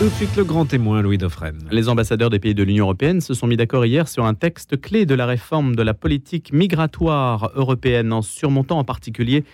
Tout 0.00 0.06
de 0.06 0.14
suite, 0.14 0.36
le 0.36 0.44
grand 0.44 0.66
témoin, 0.66 1.02
Louis 1.02 1.18
Dauphren. 1.18 1.56
Les 1.70 1.88
ambassadeurs 1.88 2.28
des 2.28 2.40
pays 2.40 2.54
de 2.54 2.64
l'Union 2.64 2.84
européenne 2.84 3.20
se 3.20 3.32
sont 3.32 3.46
mis 3.46 3.56
d'accord 3.56 3.86
hier 3.86 4.08
sur 4.08 4.24
un 4.26 4.34
texte 4.34 4.80
clé 4.80 5.06
de 5.06 5.14
la 5.14 5.24
réforme 5.24 5.76
de 5.76 5.82
la 5.82 5.94
politique 5.94 6.52
migratoire 6.52 7.52
européenne, 7.54 8.12
en 8.12 8.20
surmontant 8.20 8.78
en 8.78 8.84
particulier 8.84 9.44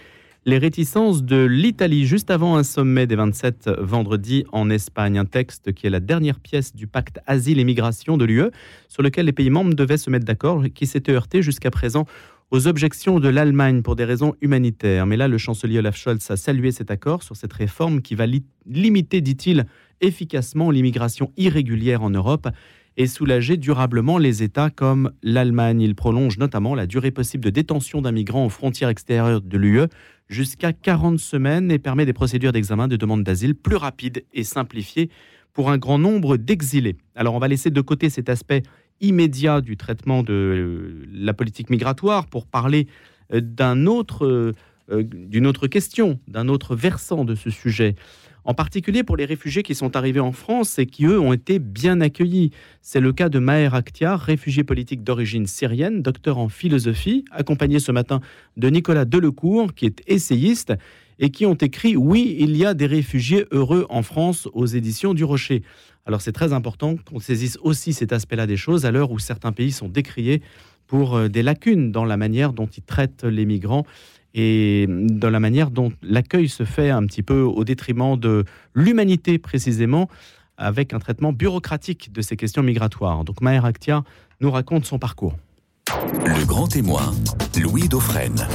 les 0.46 0.56
réticences 0.56 1.22
de 1.22 1.45
l'Italie 1.45 2.06
juste 2.06 2.30
avant 2.30 2.56
un 2.56 2.62
sommet 2.62 3.06
des 3.06 3.16
27 3.16 3.71
vendredi 3.79 4.45
en 4.50 4.71
Espagne. 4.71 5.18
Un 5.18 5.26
texte 5.26 5.72
qui 5.72 5.87
est 5.87 5.90
la 5.90 6.00
dernière 6.00 6.40
pièce 6.40 6.74
du 6.74 6.86
pacte 6.86 7.20
asile 7.26 7.60
et 7.60 7.64
migration 7.64 8.16
de 8.16 8.24
l'UE, 8.24 8.50
sur 8.88 9.02
lequel 9.02 9.26
les 9.26 9.32
pays 9.32 9.50
membres 9.50 9.74
devaient 9.74 9.98
se 9.98 10.08
mettre 10.08 10.24
d'accord, 10.24 10.64
qui 10.74 10.86
s'était 10.86 11.12
heurté 11.12 11.42
jusqu'à 11.42 11.70
présent 11.70 12.06
aux 12.50 12.66
objections 12.66 13.20
de 13.20 13.28
l'Allemagne 13.28 13.82
pour 13.82 13.94
des 13.94 14.04
raisons 14.04 14.34
humanitaires. 14.40 15.06
Mais 15.06 15.18
là, 15.18 15.28
le 15.28 15.38
chancelier 15.38 15.78
Olaf 15.78 15.96
Scholz 15.96 16.30
a 16.30 16.36
salué 16.36 16.72
cet 16.72 16.91
accord 16.91 17.22
sur 17.22 17.36
cette 17.36 17.52
réforme 17.52 18.00
qui 18.00 18.14
va 18.14 18.24
limiter, 18.66 19.20
dit-il, 19.20 19.66
efficacement 20.01 20.70
l'immigration 20.70 21.32
irrégulière 21.36 22.02
en 22.02 22.10
Europe 22.10 22.48
et 22.96 23.06
soulager 23.06 23.56
durablement 23.56 24.18
les 24.18 24.42
États 24.42 24.70
comme 24.70 25.12
l'Allemagne. 25.23 25.80
Il 25.80 25.95
prolonge 25.95 26.38
notamment 26.38 26.74
la 26.74 26.86
durée 26.86 27.10
possible 27.10 27.45
de 27.45 27.50
détention 27.50 28.02
d'un 28.02 28.12
migrant 28.12 28.45
aux 28.45 28.50
frontières 28.50 28.88
extérieures 28.88 29.40
de 29.40 29.56
l'UE 29.56 29.86
jusqu'à 30.28 30.73
40 30.73 31.18
semaines 31.18 31.70
et 31.70 31.78
permet 31.78 32.06
des 32.06 32.12
procédures 32.12 32.52
d'examen 32.52 32.88
de 32.88 32.96
demande 32.96 33.24
d'asile 33.24 33.54
plus 33.54 33.76
rapides 33.76 34.24
et 34.32 34.45
simplifiées 34.45 35.10
pour 35.52 35.70
un 35.70 35.78
grand 35.78 35.98
nombre 35.98 36.37
d'exilés. 36.37 36.96
Alors 37.14 37.34
on 37.34 37.38
va 37.38 37.48
laisser 37.48 37.70
de 37.70 37.80
côté 37.80 38.10
cet 38.10 38.28
aspect 38.28 38.62
immédiat 39.01 39.60
du 39.60 39.76
traitement 39.76 40.23
de 40.23 41.06
la 41.12 41.34
politique 41.34 41.70
migratoire 41.70 42.26
pour 42.26 42.46
parler 42.46 42.87
euh, 43.32 43.40
d'un 43.40 43.87
autre, 43.87 44.26
euh, 44.26 45.02
d'une 45.02 45.46
autre 45.46 45.66
question, 45.66 46.20
d'un 46.28 46.48
autre 46.48 46.76
versant 46.76 47.24
de 47.24 47.34
ce 47.34 47.51
sujet 47.51 47.95
en 48.44 48.54
particulier 48.54 49.02
pour 49.02 49.16
les 49.16 49.24
réfugiés 49.24 49.62
qui 49.62 49.74
sont 49.74 49.96
arrivés 49.96 50.20
en 50.20 50.32
France 50.32 50.78
et 50.78 50.86
qui, 50.86 51.06
eux, 51.06 51.20
ont 51.20 51.32
été 51.32 51.58
bien 51.58 52.00
accueillis. 52.00 52.50
C'est 52.80 53.01
le 53.01 53.12
cas 53.12 53.28
de 53.28 53.38
Maher 53.38 53.74
Akhtiar, 53.74 54.20
réfugié 54.20 54.65
politique 54.65 55.02
d'origine 55.02 55.46
syrienne, 55.46 56.02
docteur 56.02 56.38
en 56.38 56.48
philosophie, 56.48 57.24
accompagné 57.30 57.78
ce 57.78 57.92
matin 57.92 58.20
de 58.56 58.68
Nicolas 58.68 59.04
Delecourt, 59.04 59.74
qui 59.74 59.87
est 59.87 60.02
essayiste, 60.06 60.73
et 61.20 61.30
qui 61.30 61.46
ont 61.46 61.54
écrit 61.54 61.96
Oui, 61.96 62.37
il 62.40 62.56
y 62.56 62.65
a 62.65 62.74
des 62.74 62.87
réfugiés 62.87 63.46
heureux 63.52 63.87
en 63.90 64.03
France 64.03 64.48
aux 64.55 64.67
éditions 64.67 65.15
du 65.15 65.22
Rocher. 65.22 65.62
Alors 66.06 66.22
c'est 66.22 66.33
très 66.33 66.53
important 66.53 66.97
qu'on 66.97 67.20
saisisse 67.20 67.59
aussi 67.62 67.93
cet 67.93 68.12
aspect-là 68.12 68.47
des 68.47 68.56
choses 68.56 68.87
à 68.87 68.91
l'heure 68.91 69.12
où 69.12 69.19
certains 69.19 69.53
pays 69.53 69.70
sont 69.70 69.89
décriés 69.89 70.43
pour 70.87 71.15
euh, 71.15 71.28
des 71.28 71.43
lacunes 71.43 71.93
dans 71.93 72.05
la 72.05 72.17
manière 72.17 72.53
dont 72.53 72.67
ils 72.67 72.83
traitent 72.83 73.25
les 73.25 73.45
migrants 73.45 73.87
et 74.34 74.86
dans 74.89 75.31
la 75.31 75.41
manière 75.41 75.70
dont 75.70 75.92
l'accueil 76.03 76.48
se 76.48 76.64
fait 76.64 76.91
un 76.91 77.05
petit 77.06 77.23
peu 77.23 77.41
au 77.41 77.64
détriment 77.64 78.19
de 78.19 78.45
l'humanité 78.75 79.39
précisément, 79.39 80.09
avec 80.56 80.92
un 80.92 80.98
traitement 80.98 81.33
bureaucratique 81.33 82.12
de 82.12 82.20
ces 82.20 82.37
questions 82.37 82.62
migratoires. 82.62 83.25
Donc 83.25 83.41
Maher 83.41 83.64
Akhtia 83.64 84.05
nous 84.41 84.50
raconte 84.50 84.84
son 84.84 84.98
parcours. 84.98 85.37
Le 86.25 86.47
grand 86.47 86.69
témoin, 86.69 87.12
Louis 87.61 87.89
Dauphren. 87.89 88.47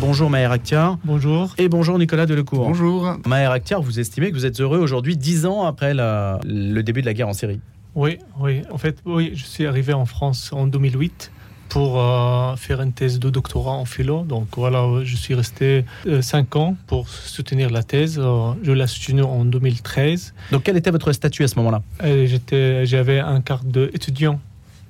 Bonjour 0.00 0.28
Maher 0.28 0.52
Akhtiar. 0.52 0.98
Bonjour. 1.04 1.54
Et 1.56 1.68
bonjour 1.68 1.98
Nicolas 1.98 2.26
Delecourt. 2.26 2.66
Bonjour. 2.66 3.16
Maher 3.26 3.52
Akhtiar, 3.52 3.80
vous 3.80 4.00
estimez 4.00 4.30
que 4.30 4.36
vous 4.36 4.44
êtes 4.44 4.60
heureux 4.60 4.78
aujourd'hui, 4.78 5.16
dix 5.16 5.46
ans 5.46 5.64
après 5.64 5.94
le 5.94 6.82
début 6.82 7.00
de 7.00 7.06
la 7.06 7.14
guerre 7.14 7.28
en 7.28 7.32
Syrie? 7.32 7.60
Oui, 7.94 8.18
oui. 8.40 8.62
En 8.70 8.78
fait, 8.78 8.98
oui, 9.06 9.32
je 9.34 9.44
suis 9.44 9.66
arrivé 9.66 9.92
en 9.92 10.04
France 10.04 10.52
en 10.52 10.66
2008 10.66 11.30
pour 11.68 12.00
euh, 12.00 12.56
faire 12.56 12.80
une 12.80 12.92
thèse 12.92 13.18
de 13.18 13.30
doctorat 13.30 13.72
en 13.72 13.84
philo. 13.84 14.22
Donc 14.22 14.48
voilà, 14.56 14.86
je 15.02 15.16
suis 15.16 15.34
resté 15.34 15.84
euh, 16.06 16.22
cinq 16.22 16.56
ans 16.56 16.76
pour 16.86 17.08
soutenir 17.08 17.70
la 17.70 17.82
thèse. 17.82 18.18
Euh, 18.18 18.52
je 18.62 18.72
l'ai 18.72 18.86
soutenue 18.86 19.22
en 19.22 19.44
2013. 19.44 20.34
Donc 20.52 20.62
quel 20.64 20.76
était 20.76 20.90
votre 20.90 21.12
statut 21.12 21.44
à 21.44 21.48
ce 21.48 21.56
moment-là? 21.56 21.82
J'étais, 22.02 22.86
J'avais 22.86 23.20
un 23.20 23.40
carte 23.40 23.66
d'étudiant. 23.66 24.40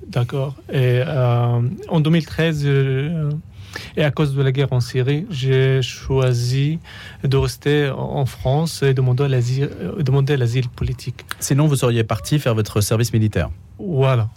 D'accord. 0.07 0.55
Et 0.71 1.01
en 1.89 1.99
2013, 1.99 2.67
et 3.97 4.03
à 4.03 4.11
cause 4.11 4.35
de 4.35 4.41
la 4.41 4.51
guerre 4.51 4.71
en 4.73 4.79
Syrie, 4.79 5.25
j'ai 5.29 5.81
choisi 5.81 6.79
de 7.23 7.37
rester 7.37 7.89
en 7.89 8.25
France 8.25 8.83
et 8.83 8.93
demander 8.93 9.27
l'asile, 9.27 9.69
demander 9.99 10.37
l'asile 10.37 10.69
politique. 10.69 11.25
Sinon, 11.39 11.67
vous 11.67 11.75
seriez 11.75 12.03
parti 12.03 12.39
faire 12.39 12.55
votre 12.55 12.81
service 12.81 13.13
militaire 13.13 13.49
voilà, 13.77 14.29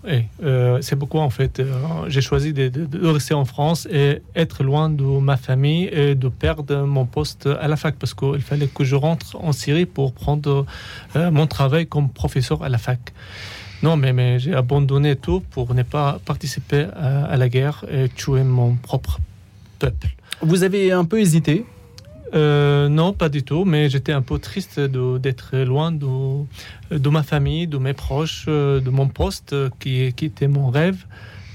euh, 0.43 0.79
c'est 0.81 0.97
pourquoi 0.97 1.23
en 1.23 1.31
fait 1.31 1.61
euh, 1.61 1.73
j'ai 2.09 2.21
choisi 2.21 2.53
de, 2.53 3.07
rester 3.09 3.35
en 3.35 3.45
France 3.45 3.87
et 3.91 4.21
être 4.35 4.65
loin 4.65 4.91
de 4.91 5.05
ma 5.05 5.37
famille 5.37 5.89
et 5.93 6.17
de 6.17 6.29
perdre 6.29 6.83
mon 6.83 7.07
poste 7.07 7.47
à 7.47 7.69
la 7.69 7.77
fac 7.77 7.95
parce 7.97 8.15
qu'il 8.15 8.41
fallait 8.41 8.67
que 8.67 8.83
je 8.83 8.97
rentre 8.97 9.37
en 9.37 9.53
Syrie 9.53 9.87
pour 9.87 10.13
prendre 10.13 10.67
euh, 11.15 11.31
mon 11.31 11.47
travail 11.47 11.87
comme 11.87 12.09
professeur 12.11 12.65
à 12.65 12.69
la 12.69 12.79
fac. 12.79 13.13
Non, 13.85 13.97
mais, 13.97 14.13
mais 14.13 14.41
j'ai 14.41 14.55
abandonné 14.55 15.15
tout 15.15 15.41
pour 15.51 15.73
ne 15.73 15.85
pas 15.85 16.19
participer 16.25 16.89
à 16.97 17.37
la 17.37 17.49
guerre 17.49 17.85
et 17.89 18.09
tuer 18.09 18.43
mon 18.43 18.75
propre 18.75 19.21
peuple. 19.79 20.09
Vous 20.41 20.63
avez 20.63 20.93
un 20.93 21.05
peu 21.05 21.21
hésité 21.21 21.65
euh, 22.35 22.89
non, 22.91 23.15
pas 23.15 23.31
du 23.31 23.43
tout, 23.43 23.65
mais 23.65 23.89
j'étais 23.89 24.13
un 24.13 24.21
peu 24.21 24.39
triste 24.39 24.79
d'être 24.79 25.57
loin 25.57 25.93
de, 25.93 26.45
de, 26.91 27.09
ma 27.09 27.23
famille, 27.23 27.67
de 27.67 27.79
mes 27.79 27.95
proches, 27.95 28.45
euh, 28.49 28.81
de 28.81 28.91
mon 28.91 29.09
poste 29.09 29.55
qui, 29.79 30.13
qui 30.13 30.27
était 30.27 30.49
mon 30.49 30.69
rêve. 30.69 31.07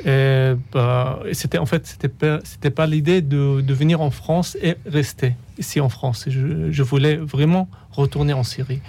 Et, 0.06 0.54
bah, 0.72 1.20
c'était 1.32 1.60
en 1.60 1.66
fait 1.66 1.86
c'était 1.86 2.10
pas 2.10 2.40
pas 2.76 2.88
l'idée 2.88 3.22
de, 3.22 3.62
de, 3.62 3.74
venir 3.74 4.02
en 4.02 4.10
France 4.10 4.58
et 4.62 4.76
rester 4.86 5.36
ici 5.60 5.80
en 5.80 5.90
France. 5.90 6.26
Je, 6.28 6.72
je 6.72 6.84
voulais 6.84 7.16
vraiment 7.18 7.70
retourner 7.92 8.34
en 8.34 8.44
Syrie 8.44 8.82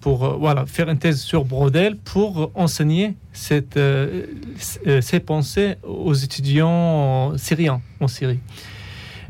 pour 0.00 0.38
voilà 0.38 0.66
faire 0.66 0.88
une 0.88 0.98
thèse 0.98 1.20
sur 1.20 1.44
Brodel 1.44 1.96
pour 1.96 2.50
enseigner 2.54 3.14
cette, 3.32 3.76
euh, 3.76 4.26
ces 5.00 5.20
pensées 5.20 5.76
aux 5.82 6.14
étudiants 6.14 7.36
syriens 7.38 7.80
en 8.00 8.08
Syrie. 8.08 8.40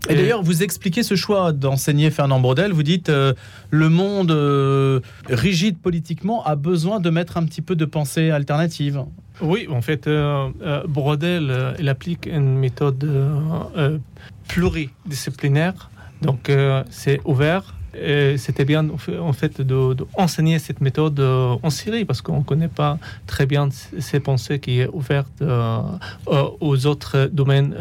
Et, 0.09 0.15
d'ailleurs, 0.15 0.43
vous 0.43 0.63
expliquez 0.63 1.03
ce 1.03 1.17
choix 1.17 1.53
d'enseigner 1.53 2.11
Fernand 2.11 2.41
Brodel. 2.41 2.73
Vous 2.73 2.83
dites 2.83 3.09
euh, 3.09 3.35
le 3.71 3.89
monde 3.89 4.31
euh, 4.31 5.01
rigide 5.29 5.79
politiquement 5.79 6.45
a 6.45 6.57
besoin 6.57 7.01
de 7.01 7.11
mettre 7.11 7.37
un 7.37 7.45
petit 7.45 7.63
peu 7.63 7.75
de 7.77 7.85
pensée 7.85 8.31
alternative. 8.31 9.05
Oui, 9.41 9.69
en 9.71 9.83
fait, 9.83 10.07
euh, 10.07 10.49
Brodel, 10.89 11.75
il 11.79 11.89
applique 11.89 12.27
une 12.27 12.59
méthode 12.59 13.09
pluridisciplinaire. 14.49 15.91
Donc, 16.23 16.51
c'est 16.91 17.21
ouvert, 17.25 17.75
c'était 18.37 18.65
bien 18.65 18.87
en 18.89 19.33
fait 19.33 19.63
d'enseigner 19.63 20.57
de, 20.57 20.61
cette 20.61 20.81
méthode 20.81 21.19
euh, 21.21 21.57
en 21.63 21.71
Syrie 21.71 22.05
parce 22.05 22.21
qu'on 22.21 22.39
ne 22.39 22.45
connaît 22.45 22.69
pas 22.69 22.99
très 23.27 23.47
bien 23.47 23.69
ces 23.71 24.21
pensées 24.21 24.59
qui 24.59 24.81
est 24.81 24.89
ouverte 24.93 25.33
euh, 25.41 25.81
euh, 26.29 26.45
aux 26.61 26.87
autres 26.87 27.31
domaines. 27.33 27.75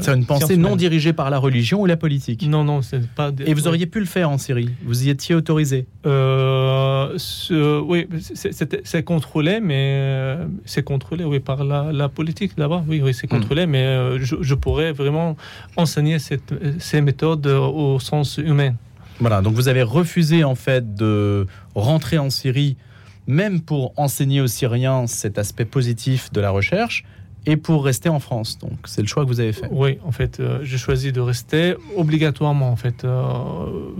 c'est 0.00 0.14
une 0.14 0.26
pensée 0.26 0.56
non 0.56 0.76
dirigée 0.76 1.12
par 1.12 1.30
la 1.30 1.38
religion 1.38 1.80
ou 1.80 1.86
la 1.86 1.96
politique? 1.96 2.46
Non, 2.46 2.64
non, 2.64 2.82
c'est 2.82 3.06
pas. 3.08 3.30
Et 3.46 3.54
vous 3.54 3.68
auriez 3.68 3.86
pu 3.86 4.00
le 4.00 4.06
faire 4.06 4.30
en 4.30 4.38
Syrie? 4.38 4.70
Vous 4.84 5.06
y 5.06 5.10
étiez 5.10 5.34
autorisé? 5.34 5.86
Oui, 6.04 8.06
c'est 8.84 9.02
contrôlé, 9.04 9.60
mais 9.60 10.36
c'est 10.64 10.82
contrôlé 10.82 11.24
oui, 11.24 11.40
par 11.40 11.64
la, 11.64 12.08
politique 12.08 12.52
là-bas. 12.56 12.84
Oui, 12.86 13.00
oui 13.02 13.14
c'est 13.14 13.26
hmm. 13.26 13.36
contrôlé, 13.36 13.66
mais 13.66 14.18
je, 14.18 14.36
je, 14.40 14.54
pourrais 14.54 14.92
vraiment 14.92 15.36
enseigner 15.76 16.18
cette, 16.18 16.54
ces 16.78 17.00
méthodes 17.00 17.46
au 17.46 17.98
sens 17.98 18.38
humain. 18.38 18.74
Voilà, 19.24 19.40
donc 19.40 19.54
vous 19.54 19.68
avez 19.68 19.82
refusé 19.82 20.44
en 20.44 20.54
fait 20.54 20.94
de 20.94 21.46
rentrer 21.74 22.18
en 22.18 22.28
Syrie, 22.28 22.76
même 23.26 23.62
pour 23.62 23.94
enseigner 23.96 24.42
aux 24.42 24.46
Syriens 24.46 25.06
cet 25.06 25.38
aspect 25.38 25.64
positif 25.64 26.30
de 26.30 26.42
la 26.42 26.50
recherche, 26.50 27.06
et 27.46 27.56
pour 27.56 27.84
rester 27.84 28.08
en 28.08 28.20
France. 28.20 28.58
Donc 28.58 28.72
c'est 28.84 29.02
le 29.02 29.06
choix 29.06 29.24
que 29.24 29.28
vous 29.28 29.40
avez 29.40 29.52
fait. 29.52 29.68
Oui, 29.70 29.98
en 30.04 30.12
fait, 30.12 30.40
euh, 30.40 30.60
j'ai 30.62 30.78
choisi 30.78 31.12
de 31.12 31.20
rester 31.20 31.74
obligatoirement. 31.96 32.70
En 32.70 32.76
fait, 32.76 33.04
euh, 33.04 33.22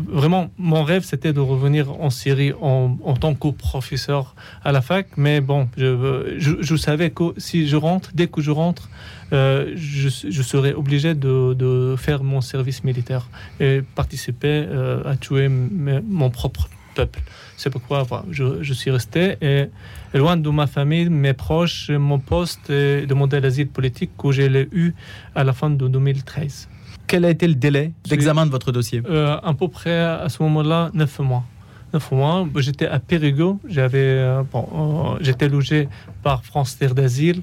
vraiment, 0.09 0.50
mon 0.59 0.82
rêve 0.82 1.05
c'était 1.05 1.32
de 1.32 1.41
revenir 1.41 1.93
en 2.00 2.10
Syrie 2.10 2.53
en, 2.60 2.97
tant 3.20 3.35
que 3.35 3.49
professeur 3.49 4.35
à 4.64 4.73
la 4.73 4.81
fac. 4.81 5.08
Mais 5.17 5.41
bon, 5.41 5.69
je, 5.76 6.26
je, 6.38 6.76
savais 6.76 7.11
que 7.11 7.35
si 7.37 7.69
je 7.69 7.76
rentre, 7.76 8.11
dès 8.14 8.26
que 8.26 8.41
je 8.41 8.50
rentre, 8.50 8.88
euh, 9.32 9.73
je, 9.76 10.08
je, 10.08 10.43
serais 10.43 10.75
obligé 10.75 11.14
de, 11.14 11.55
de, 11.55 11.97
faire 11.97 12.23
mon 12.23 12.40
service 12.40 12.85
militaire 12.85 13.29
et 13.61 13.82
participer 13.94 14.67
à 15.05 15.17
tuer 15.17 15.49
mon 15.49 16.31
propre 16.31 16.69
peuple. 16.94 17.20
C'est 17.56 17.70
pourquoi 17.70 18.06
je, 18.31 18.62
je, 18.62 18.75
suis 18.75 18.91
resté 18.91 19.37
et, 19.41 19.70
loin 20.14 20.37
de 20.37 20.50
ma 20.50 20.67
famille, 20.67 21.08
mes 21.08 21.32
proches, 21.32 21.91
mon 21.91 22.19
poste 22.19 22.70
et 22.70 23.06
demander 23.06 23.41
l'asile 23.41 23.69
politique 23.69 24.11
que 24.17 24.32
j'ai 24.32 24.49
eu 24.73 24.94
à 25.35 25.44
la 25.44 25.52
fin 25.52 25.70
de 25.70 25.88
2013. 25.88 26.69
Quel 27.06 27.25
a 27.25 27.31
été 27.31 27.46
le 27.46 27.55
délai 27.55 27.93
d'examen 28.08 28.46
de 28.46 28.50
votre 28.50 28.73
dossier? 28.73 29.02
Euh, 29.08 29.37
À 29.43 29.55
peu 29.55 29.69
près 29.69 29.99
à 29.99 30.29
ce 30.29 30.43
moment-là, 30.43 30.91
neuf 30.94 31.19
mois. 31.19 31.44
Neuf 31.93 32.11
mois. 32.11 32.46
J'étais 32.56 32.87
à 32.87 32.99
Périgueux. 32.99 33.55
J'avais, 33.69 33.99
euh, 33.99 34.43
bon, 34.50 34.67
euh, 34.75 35.19
j'étais 35.20 35.49
logé 35.49 35.88
par 36.23 36.44
France 36.44 36.76
Terre 36.79 36.94
d'Asile, 36.94 37.43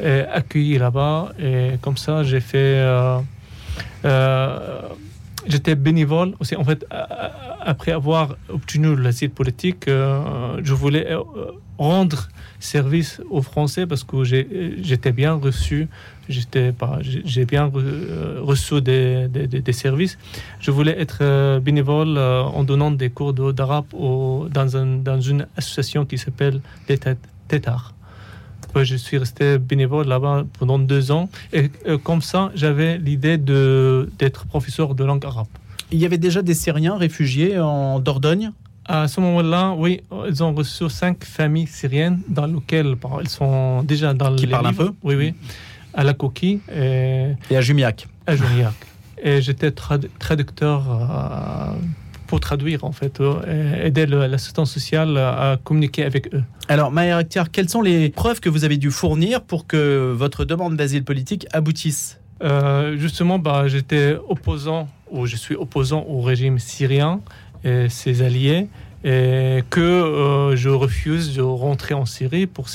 accueilli 0.00 0.78
là-bas. 0.78 1.32
Et 1.38 1.72
comme 1.80 1.96
ça, 1.96 2.22
j'ai 2.22 2.40
fait 2.40 2.82
j'étais 5.46 5.74
bénévole 5.74 6.34
aussi. 6.40 6.56
En 6.56 6.64
fait, 6.64 6.86
après 7.60 7.92
avoir 7.92 8.36
obtenu 8.48 8.96
l'asile 8.96 9.30
politique, 9.30 9.88
euh, 9.88 10.60
je 10.62 10.74
voulais 10.74 11.12
euh, 11.12 11.22
rendre 11.78 12.28
service 12.60 13.20
aux 13.30 13.42
Français 13.42 13.86
parce 13.86 14.04
que 14.04 14.22
j'étais 14.24 15.12
bien 15.12 15.34
reçu, 15.34 15.88
j'étais 16.28 16.72
pas, 16.72 16.98
j'ai 17.02 17.44
bien 17.44 17.70
reçu 18.40 18.80
des, 18.80 19.72
services. 19.72 20.18
Je 20.60 20.70
voulais 20.70 20.98
être 20.98 21.58
bénévole 21.60 22.16
en 22.18 22.64
donnant 22.64 22.90
des 22.90 23.10
cours 23.10 23.32
d'arabe 23.32 23.86
dans 23.92 25.20
une 25.20 25.46
association 25.56 26.06
qui 26.06 26.16
s'appelle 26.18 26.60
les 26.88 26.98
Tétards 27.48 27.93
je 28.82 28.96
suis 28.96 29.18
resté 29.18 29.58
bénévole 29.58 30.08
là-bas 30.08 30.44
pendant 30.58 30.80
deux 30.80 31.12
ans. 31.12 31.28
Et 31.52 31.70
euh, 31.86 31.98
comme 31.98 32.22
ça, 32.22 32.50
j'avais 32.56 32.98
l'idée 32.98 33.38
d'être 33.38 34.46
professeur 34.46 34.96
de 34.96 35.04
langue 35.04 35.24
arabe. 35.24 35.46
Il 35.92 35.98
y 35.98 36.06
avait 36.06 36.18
déjà 36.18 36.42
des 36.42 36.54
Syriens 36.54 36.96
réfugiés 36.96 37.60
en 37.60 38.00
Dordogne? 38.00 38.50
À 38.86 39.06
ce 39.08 39.20
moment-là, 39.20 39.74
oui, 39.78 40.02
ils 40.28 40.42
ont 40.42 40.52
reçu 40.52 40.90
cinq 40.90 41.24
familles 41.24 41.68
syriennes 41.68 42.20
dans 42.28 42.46
lesquelles 42.46 42.96
ils 43.22 43.28
sont 43.28 43.82
déjà 43.82 44.12
dans 44.12 44.34
Qui 44.34 44.46
parlent 44.46 44.66
un 44.66 44.74
peu? 44.74 44.90
Oui, 45.02 45.14
oui. 45.14 45.34
À 45.94 46.02
la 46.04 46.12
coquille. 46.12 46.60
Et, 46.74 47.28
et 47.50 47.56
à 47.56 47.60
Jumiac. 47.60 48.08
À 48.26 48.34
Jumiac. 48.36 48.74
Et 49.22 49.40
j'étais 49.40 49.70
traducteur 49.70 50.82
euh, 50.90 51.72
pour 52.26 52.40
traduire, 52.40 52.84
en 52.84 52.92
fait, 52.92 53.20
euh, 53.20 53.86
aider 53.86 54.06
l'assistance 54.06 54.72
sociale 54.72 55.16
à 55.16 55.58
communiquer 55.62 56.04
avec 56.04 56.34
eux. 56.34 56.42
Alors, 56.68 56.90
Maher 56.90 57.16
Akhtiar, 57.16 57.50
quelles 57.50 57.68
sont 57.68 57.82
les 57.82 58.08
preuves 58.08 58.40
que 58.40 58.48
vous 58.48 58.64
avez 58.64 58.76
dû 58.76 58.90
fournir 58.90 59.42
pour 59.42 59.66
que 59.66 60.12
votre 60.12 60.44
demande 60.44 60.76
d'asile 60.76 61.04
politique 61.04 61.46
aboutisse? 61.52 62.20
Euh, 62.42 62.96
Justement, 62.96 63.38
bah, 63.38 63.68
j'étais 63.68 64.16
opposant, 64.28 64.88
ou 65.10 65.26
je 65.26 65.36
suis 65.36 65.54
opposant 65.54 66.04
au 66.08 66.20
régime 66.22 66.58
syrien 66.58 67.20
et 67.62 67.88
ses 67.88 68.22
alliés, 68.22 68.68
et 69.04 69.62
que 69.68 69.80
euh, 69.80 70.56
je 70.56 70.70
refuse 70.70 71.36
de 71.36 71.42
rentrer 71.42 71.94
en 71.94 72.06
Syrie 72.06 72.46
pour, 72.46 72.66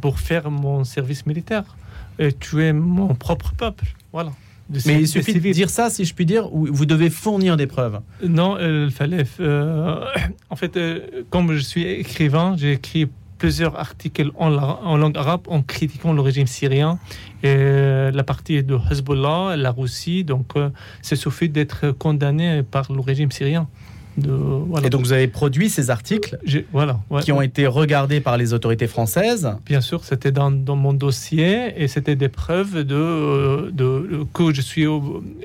pour 0.00 0.18
faire 0.18 0.50
mon 0.50 0.84
service 0.84 1.26
militaire 1.26 1.76
et 2.18 2.32
tuer 2.32 2.72
mon 2.72 3.14
propre 3.14 3.52
peuple. 3.56 3.86
Voilà. 4.12 4.32
Mais 4.70 5.00
il 5.00 5.08
suffit 5.08 5.34
de 5.34 5.52
dire 5.52 5.70
ça, 5.70 5.90
si 5.90 6.04
je 6.04 6.14
puis 6.14 6.26
dire, 6.26 6.52
ou 6.52 6.66
vous 6.70 6.86
devez 6.86 7.10
fournir 7.10 7.56
des 7.56 7.66
preuves. 7.66 8.00
Non, 8.26 8.58
il 8.58 8.90
fallait. 8.90 9.24
Euh, 9.40 10.04
en 10.50 10.56
fait, 10.56 10.76
euh, 10.76 11.00
comme 11.30 11.52
je 11.52 11.60
suis 11.60 11.84
écrivain, 11.84 12.56
j'ai 12.58 12.72
écrit 12.72 13.06
plusieurs 13.38 13.78
articles 13.78 14.30
en, 14.36 14.54
en, 14.54 14.96
langue 14.96 15.16
arabe 15.16 15.42
en 15.48 15.62
critiquant 15.62 16.14
le 16.14 16.22
régime 16.22 16.46
syrien 16.46 16.98
et 17.42 17.48
euh, 17.48 18.10
la 18.10 18.24
partie 18.24 18.62
de 18.62 18.78
Hezbollah, 18.90 19.56
la 19.56 19.70
Russie. 19.70 20.24
Donc, 20.24 20.54
c'est 21.02 21.16
suffit 21.16 21.48
d'être 21.48 21.90
condamné 21.92 22.62
par 22.62 22.90
le 22.90 23.00
régime 23.00 23.30
syrien. 23.30 23.68
Et 24.18 24.90
donc 24.90 25.02
vous 25.02 25.12
avez 25.12 25.28
produit 25.28 25.68
ces 25.68 25.90
articles 25.90 26.38
voilà, 26.72 27.00
qui 27.22 27.32
ont 27.32 27.42
été 27.42 27.66
regardés 27.66 28.20
par 28.20 28.36
les 28.36 28.52
autorités 28.54 28.86
françaises 28.86 29.50
Bien 29.66 29.80
sûr, 29.80 30.04
c'était 30.04 30.32
dans, 30.32 30.50
mon 30.50 30.92
dossier 30.92 31.72
et 31.82 31.88
c'était 31.88 32.16
des 32.16 32.28
preuves 32.28 32.84
de, 32.84 33.70
de, 33.70 34.26
que 34.32 34.52
je 34.52 34.60
suis 34.60 34.86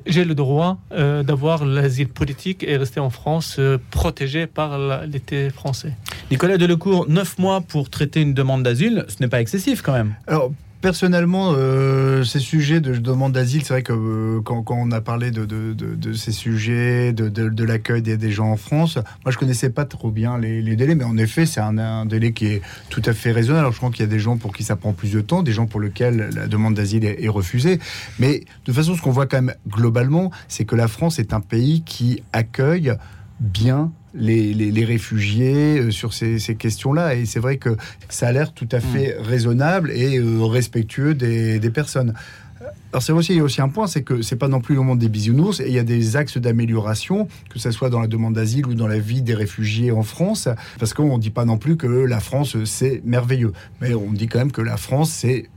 j'ai 0.06 0.26
le 0.26 0.36
droit 0.36 0.78
euh, 0.92 1.24
d'avoir 1.24 1.66
l'asile 1.66 2.08
politique 2.08 2.64
et 2.64 2.78
rester 2.78 3.00
en 3.00 3.10
France 3.10 3.58
euh, 3.60 3.78
protégé 3.92 4.48
par 4.48 4.78
l'État 5.06 5.50
français. 5.50 5.94
Nicolas 6.30 6.58
Delecourt, 6.58 7.08
neuf 7.10 7.38
mois 7.38 7.62
pour 7.62 7.90
traiter 7.90 8.22
une 8.22 8.34
demande 8.34 8.64
d'asile, 8.64 9.06
ce 9.08 9.16
n'est 9.20 9.30
pas 9.30 9.42
excessif 9.42 9.82
quand 9.82 9.94
même. 9.94 10.16
Alors, 10.28 10.52
personnellement, 10.82 11.54
euh, 11.56 12.24
ces 12.24 12.40
sujets 12.40 12.82
de 12.82 12.96
demande 12.96 13.34
d'asile, 13.34 13.64
c'est 13.64 13.74
vrai 13.74 13.84
que 13.84 13.94
euh, 13.94 14.42
quand, 14.42 14.66
on 14.70 14.92
a 14.92 15.00
parlé 15.00 15.32
de, 15.32 16.14
ces 16.14 16.32
sujets, 16.32 17.14
de, 17.14 17.64
l'accueil 17.64 18.02
des, 18.02 18.32
gens 18.32 18.52
en 18.52 18.58
France, 18.58 18.96
moi 19.24 19.32
je 19.32 19.38
connaissais 19.38 19.70
pas 19.70 19.86
trop 19.86 20.12
bien 20.12 20.38
les, 20.38 20.76
délais, 20.76 20.96
mais 20.96 21.04
en 21.04 21.18
effet, 21.18 21.46
c'est 21.46 21.62
un, 21.62 22.06
délai 22.06 22.34
qui 22.34 22.48
est 22.48 22.62
tout 22.90 23.02
à 23.06 23.14
fait 23.14 23.32
raisonnable. 23.32 23.60
Alors 23.60 23.72
je 23.74 23.78
crois 23.78 23.92
qu'il 23.92 24.02
y 24.02 24.10
a 24.10 24.12
des 24.12 24.20
gens 24.20 24.38
pour 24.38 24.54
qui 24.54 24.64
ça 24.64 24.76
prend 24.76 24.94
plus 24.94 25.12
de 25.12 25.22
temps, 25.22 25.44
des 25.44 25.54
gens 25.54 25.68
pour 25.68 25.80
lesquels 25.80 26.30
la 26.36 26.48
demande 26.48 26.74
d'asile 26.74 27.06
est, 27.06 27.30
refusée. 27.30 27.80
Mais 28.20 28.44
de 28.66 28.74
façon, 28.74 28.96
ce 28.96 29.02
qu'on 29.02 29.12
voit 29.12 29.28
quand 29.28 29.42
même 29.42 29.56
globalement, 29.68 30.32
c'est 30.50 30.66
que 30.66 30.76
la 30.76 30.90
France 30.90 31.20
est 31.20 31.34
un 31.34 31.40
pays 31.40 31.84
qui 31.84 32.24
accueille 32.34 32.94
bien 33.40 33.92
les, 34.14 34.86
réfugiés 34.86 35.80
euh, 35.80 35.92
sur 35.92 36.14
ces, 36.14 36.38
questions-là. 36.58 37.16
Et 37.16 37.26
c'est 37.26 37.40
vrai 37.40 37.58
que 37.58 37.78
ça 38.10 38.28
a 38.28 38.32
l'air 38.32 38.54
tout 38.54 38.68
à 38.72 38.80
fait 38.80 39.18
mm. 39.18 39.24
raisonnable 39.24 39.92
et 39.92 40.18
euh, 40.18 40.44
respectueux 40.44 41.14
des, 41.14 41.60
personnes. 41.72 42.14
Alors 42.92 43.02
c'est 43.02 43.14
aussi, 43.14 43.34
il 43.34 43.38
y 43.38 43.40
a 43.40 43.44
aussi 43.44 43.62
un 43.62 43.70
point, 43.70 43.88
c'est 43.88 44.04
que 44.04 44.22
c'est 44.22 44.36
pas 44.36 44.50
non 44.50 44.60
plus 44.60 44.76
le 44.76 44.82
monde 44.82 45.00
des 45.00 45.10
bisounours 45.10 45.62
et 45.62 45.68
il 45.68 45.74
y 45.74 45.80
a 45.80 45.84
des 45.84 46.16
axes 46.18 46.38
d'amélioration, 46.38 47.28
que 47.50 47.58
ce 47.58 47.72
soit 47.72 47.90
dans 47.90 48.02
la 48.02 48.08
demande 48.08 48.36
d'asile 48.36 48.68
ou 48.68 48.74
dans 48.74 48.88
la 48.88 49.00
vie 49.00 49.22
des 49.22 49.34
réfugiés 49.34 49.92
en 49.92 50.04
France, 50.04 50.50
parce 50.78 50.94
qu'on 50.94 51.18
ne 51.18 51.22
dit 51.22 51.30
pas 51.30 51.46
non 51.46 51.58
plus 51.58 51.78
que 51.78 51.88
la 51.88 52.20
France 52.20 52.64
c'est 52.66 53.02
merveilleux, 53.06 53.54
mais 53.80 53.94
on 53.94 54.12
dit 54.12 54.28
quand 54.28 54.40
même 54.40 54.52
que 54.52 54.62
la 54.62 54.78
France 54.78 55.10
c'est 55.10 55.50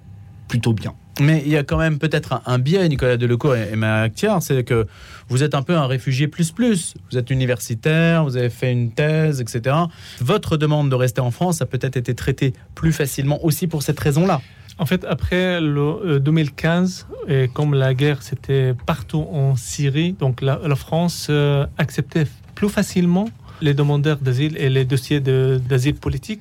plutôt 0.48 0.72
bien. 0.72 0.94
Mais 1.20 1.42
il 1.44 1.52
y 1.52 1.56
a 1.56 1.62
quand 1.62 1.78
même 1.78 1.98
peut-être 1.98 2.42
un, 2.44 2.58
biais, 2.58 2.88
Nicolas 2.88 3.16
Delecourt 3.16 3.54
et, 3.54 3.72
et 3.72 4.40
c'est 4.40 4.64
que 4.64 4.86
vous 5.28 5.42
êtes 5.42 5.54
un 5.54 5.62
peu 5.62 5.76
un 5.76 5.86
réfugié 5.86 6.26
plus 6.26 6.50
plus. 6.50 6.94
Vous 7.10 7.18
êtes 7.18 7.30
universitaire, 7.30 8.24
vous 8.24 8.36
avez 8.36 8.50
fait 8.50 8.72
une 8.72 8.90
thèse, 8.90 9.40
etc. 9.40 9.76
Votre 10.20 10.56
demande 10.56 10.90
de 10.90 10.94
rester 10.94 11.20
en 11.20 11.30
France 11.30 11.62
a 11.62 11.66
peut-être 11.66 11.96
été 11.96 12.14
traitée 12.14 12.52
plus 12.74 12.92
facilement 12.92 13.44
aussi 13.44 13.66
pour 13.66 13.82
cette 13.82 14.00
raison-là. 14.00 14.40
En 14.78 14.86
fait, 14.86 15.04
après 15.04 15.60
le 15.60 16.18
2015, 16.18 17.06
euh, 17.28 17.44
et 17.44 17.48
comme 17.48 17.74
la 17.74 17.94
guerre 17.94 18.22
c'était 18.22 18.74
partout 18.86 19.24
en 19.30 19.54
Syrie, 19.54 20.14
donc 20.14 20.42
la, 20.42 20.58
France 20.74 21.28
euh, 21.30 21.64
acceptait 21.78 22.26
plus 22.56 22.68
facilement 22.68 23.28
les 23.60 23.72
demandeurs 23.72 24.18
d'asile 24.18 24.56
et 24.58 24.68
les 24.68 24.84
dossiers 24.84 25.20
d'asile 25.20 25.94
politique. 25.94 26.40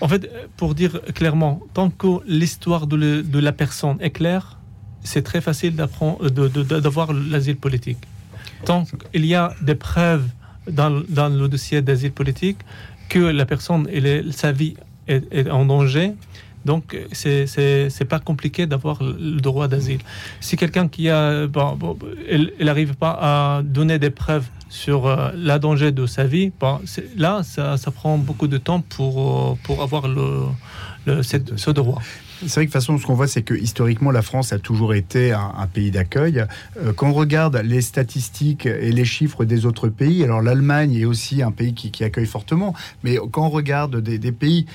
En 0.00 0.08
fait, 0.08 0.30
pour 0.56 0.74
dire 0.74 1.00
clairement, 1.14 1.60
tant 1.74 1.90
que 1.90 2.06
l'histoire 2.26 2.86
de, 2.86 3.38
la 3.38 3.52
personne 3.52 3.96
est 4.00 4.10
claire, 4.10 4.58
c'est 5.02 5.22
très 5.22 5.40
facile 5.40 5.74
d'avoir 5.74 7.12
l'asile 7.12 7.56
politique. 7.56 7.98
Tant 8.64 8.84
qu'il 8.84 9.26
y 9.26 9.34
a 9.34 9.54
des 9.62 9.74
preuves 9.74 10.28
dans, 10.70 10.90
le 10.90 11.46
dossier 11.48 11.82
d'asile 11.82 12.12
politique 12.12 12.58
que 13.08 13.18
la 13.18 13.46
personne, 13.46 13.88
sa 14.32 14.52
vie 14.52 14.74
est, 15.06 15.50
en 15.50 15.64
danger, 15.64 16.12
donc, 16.64 16.96
c'est 17.12 18.08
pas 18.08 18.18
compliqué 18.18 18.66
d'avoir 18.66 19.02
le 19.02 19.40
droit 19.40 19.68
d'asile. 19.68 20.00
Si 20.40 20.56
quelqu'un 20.56 20.88
qui 20.88 21.08
a, 21.08 21.46
bon, 21.46 21.78
elle 22.28 22.52
n'arrive 22.60 22.94
pas 22.94 23.18
à 23.20 23.62
donner 23.62 23.98
des 23.98 24.10
preuves 24.10 24.46
sur 24.68 25.06
euh, 25.06 25.30
la 25.34 25.58
danger 25.58 25.92
de 25.92 26.06
sa 26.06 26.24
vie, 26.24 26.52
bon, 26.60 26.78
là, 27.16 27.42
ça, 27.42 27.76
ça, 27.76 27.90
prend 27.90 28.18
beaucoup 28.18 28.48
de 28.48 28.58
temps 28.58 28.80
pour, 28.80 29.52
euh, 29.52 29.58
pour 29.62 29.82
avoir 29.82 30.08
le, 30.08 30.42
le 31.06 31.22
ce 31.22 31.70
droit. 31.70 32.02
C'est 32.40 32.54
vrai 32.54 32.66
que 32.66 32.70
de 32.70 32.72
toute 32.72 32.72
façon, 32.74 32.98
ce 32.98 33.06
qu'on 33.06 33.14
voit, 33.14 33.26
c'est 33.26 33.42
que 33.42 33.54
historiquement, 33.54 34.12
la 34.12 34.22
France 34.22 34.52
a 34.52 34.58
toujours 34.58 34.94
été 34.94 35.32
un, 35.32 35.66
pays 35.72 35.90
d'accueil. 35.90 36.44
Euh, 36.76 36.92
quand 36.92 37.08
on 37.08 37.12
regarde 37.12 37.56
les 37.64 37.80
statistiques 37.80 38.66
et 38.66 38.92
les 38.92 39.04
chiffres 39.04 39.44
des 39.44 39.66
autres 39.66 39.88
pays, 39.88 40.22
alors 40.22 40.40
l'Allemagne 40.40 40.94
est 40.94 41.04
aussi 41.04 41.42
un 41.42 41.50
pays 41.50 41.74
qui, 41.74 42.04
accueille 42.04 42.26
fortement, 42.26 42.74
mais 43.02 43.18
quand 43.32 43.46
on 43.46 43.50
regarde 43.50 44.00
des 44.00 44.32
pays 44.32 44.66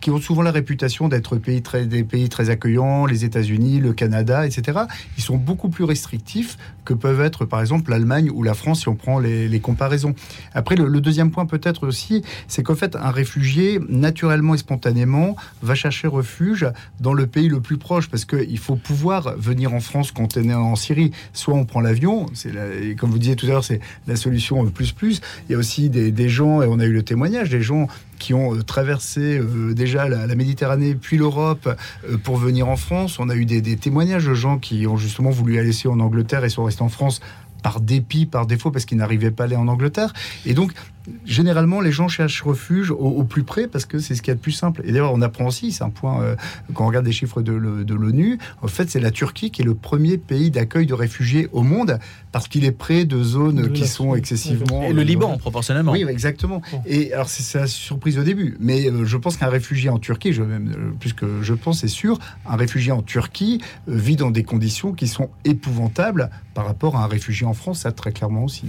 qui 0.00 0.10
ont 0.10 0.20
souvent 0.20 0.42
la 0.42 0.50
réputation 0.50 1.08
d'être 1.08 1.36
des 1.36 2.04
pays 2.04 2.28
très 2.28 2.50
accueillants, 2.50 3.06
les 3.06 3.24
États-Unis, 3.24 3.80
le 3.80 3.92
Canada, 3.92 4.46
etc., 4.46 4.80
ils 5.16 5.22
sont 5.22 5.36
beaucoup 5.36 5.68
plus 5.68 5.84
restrictifs 5.84 6.56
que 6.84 6.94
peuvent 6.94 7.20
être, 7.20 7.44
par 7.44 7.60
exemple, 7.60 7.90
l'Allemagne 7.90 8.30
ou 8.30 8.42
la 8.42 8.54
France, 8.54 8.80
si 8.80 8.88
on 8.88 8.94
prend 8.94 9.18
les, 9.18 9.60
comparaisons. 9.60 10.14
Après, 10.52 10.76
le, 10.76 11.00
deuxième 11.00 11.30
point 11.30 11.46
peut-être 11.46 11.86
aussi, 11.86 12.22
c'est 12.48 12.62
qu'en 12.62 12.74
fait, 12.74 12.96
un 12.96 13.10
réfugié, 13.10 13.80
naturellement 13.88 14.54
et 14.54 14.58
spontanément, 14.58 15.36
va 15.62 15.74
chercher 15.74 16.08
refuge 16.08 16.66
dans 17.00 17.12
le 17.12 17.26
pays 17.26 17.48
le 17.48 17.60
plus 17.60 17.78
proche, 17.78 18.08
parce 18.08 18.24
qu'il 18.24 18.58
faut 18.58 18.76
pouvoir 18.76 19.36
venir 19.38 19.72
en 19.74 19.80
France 19.80 20.12
quand 20.12 20.36
on 20.36 20.48
est 20.48 20.54
en 20.54 20.76
Syrie. 20.76 21.12
Soit 21.32 21.54
on 21.54 21.64
prend 21.64 21.80
l'avion, 21.80 22.26
comme 22.98 23.10
vous 23.10 23.18
disiez 23.18 23.36
tout 23.36 23.46
à 23.46 23.50
l'heure, 23.50 23.64
c'est 23.64 23.80
la 24.06 24.16
solution 24.16 24.64
plus 24.66 24.92
plus. 24.92 25.20
Il 25.48 25.52
y 25.52 25.54
a 25.54 25.58
aussi 25.58 25.88
des, 25.88 26.10
des 26.10 26.28
gens, 26.28 26.62
et 26.62 26.66
on 26.66 26.78
a 26.78 26.84
eu 26.84 26.92
le 26.92 27.02
témoignage, 27.02 27.50
des 27.50 27.62
gens 27.62 27.88
qui 28.18 28.34
ont 28.34 28.54
euh, 28.54 28.62
traversé 28.62 29.38
euh, 29.38 29.74
déjà 29.74 30.08
la, 30.08 30.34
Méditerranée 30.34 30.94
puis 30.94 31.16
l'Europe 31.16 31.68
euh, 32.08 32.16
pour 32.18 32.36
venir 32.36 32.68
en 32.68 32.76
France. 32.76 33.18
On 33.18 33.28
a 33.28 33.34
eu 33.34 33.44
des, 33.44 33.76
témoignages 33.76 34.26
de 34.26 34.34
gens 34.34 34.58
qui 34.58 34.86
ont 34.86 34.96
justement 34.96 35.30
voulu 35.30 35.58
aller 35.58 35.72
en 35.86 36.00
Angleterre 36.00 36.44
et 36.44 36.48
sont 36.48 36.64
restés 36.64 36.82
en 36.82 36.88
France 36.88 37.20
par 37.62 37.80
dépit, 37.80 38.26
par 38.26 38.46
défaut, 38.46 38.70
parce 38.70 38.84
qu'ils 38.84 38.98
n'arrivaient 38.98 39.30
pas 39.30 39.44
à 39.44 39.46
aller 39.46 39.56
en 39.56 39.68
Angleterre. 39.68 40.12
Et 40.46 40.54
donc, 40.54 40.72
généralement, 41.24 41.80
les 41.80 41.92
gens 41.92 42.08
cherchent 42.08 42.42
refuge 42.42 42.90
au, 42.90 43.24
plus 43.24 43.42
près 43.42 43.66
parce 43.66 43.84
que 43.84 43.98
c'est 43.98 44.14
ce 44.14 44.22
qu'il 44.22 44.30
y 44.30 44.32
a 44.32 44.34
de 44.34 44.40
plus 44.40 44.52
simple. 44.52 44.82
Et 44.84 44.92
d'ailleurs, 44.92 45.12
on 45.12 45.22
apprend 45.22 45.46
aussi, 45.46 45.72
c'est 45.72 45.84
un 45.84 45.90
point, 45.90 46.22
euh, 46.22 46.36
quand 46.72 46.84
on 46.84 46.88
regarde 46.88 47.04
des 47.04 47.12
chiffres 47.12 47.42
de, 47.42 47.52
l'ONU, 47.52 48.38
en 48.62 48.68
fait, 48.68 48.90
c'est 48.90 49.00
la 49.00 49.10
Turquie 49.10 49.50
qui 49.50 49.62
est 49.62 49.64
le 49.64 49.74
premier 49.74 50.18
pays 50.18 50.50
d'accueil 50.50 50.86
de 50.86 50.94
réfugiés 50.94 51.48
au 51.52 51.62
monde 51.62 51.98
parce 52.32 52.48
qu'il 52.48 52.64
est 52.64 52.72
près 52.72 53.04
de 53.04 53.22
zones 53.22 53.72
qui 53.72 53.86
sont 53.86 54.14
excessivement. 54.14 54.82
Et 54.82 54.92
le 54.92 55.02
Liban, 55.02 55.36
proportionnellement. 55.38 55.92
Oui, 55.92 56.04
exactement. 56.08 56.62
Et 56.86 57.12
alors, 57.12 57.28
c'est 57.28 57.58
la 57.58 57.66
surprise 57.66 58.18
au 58.18 58.22
début. 58.22 58.56
Mais 58.60 58.86
euh, 58.86 59.04
je 59.04 59.16
pense 59.16 59.36
qu'un 59.36 59.48
réfugié 59.48 59.90
en 59.90 59.98
Turquie, 59.98 60.32
je, 60.32 60.42
même, 60.42 60.72
euh, 60.76 60.90
plus 60.98 61.12
que 61.12 61.42
je 61.42 61.54
pense, 61.54 61.80
c'est 61.80 61.88
sûr, 61.88 62.18
un 62.46 62.56
réfugié 62.56 62.92
en 62.92 63.02
Turquie 63.02 63.60
vit 63.86 64.16
dans 64.16 64.30
des 64.30 64.42
conditions 64.42 64.92
qui 64.92 65.08
sont 65.08 65.30
épouvantables 65.44 66.30
par 66.54 66.66
rapport 66.66 66.96
à 66.96 67.04
un 67.04 67.06
réfugié 67.06 67.46
en 67.46 67.54
France, 67.54 67.80
ça 67.80 67.92
très 67.92 68.12
clairement 68.12 68.44
aussi. 68.44 68.64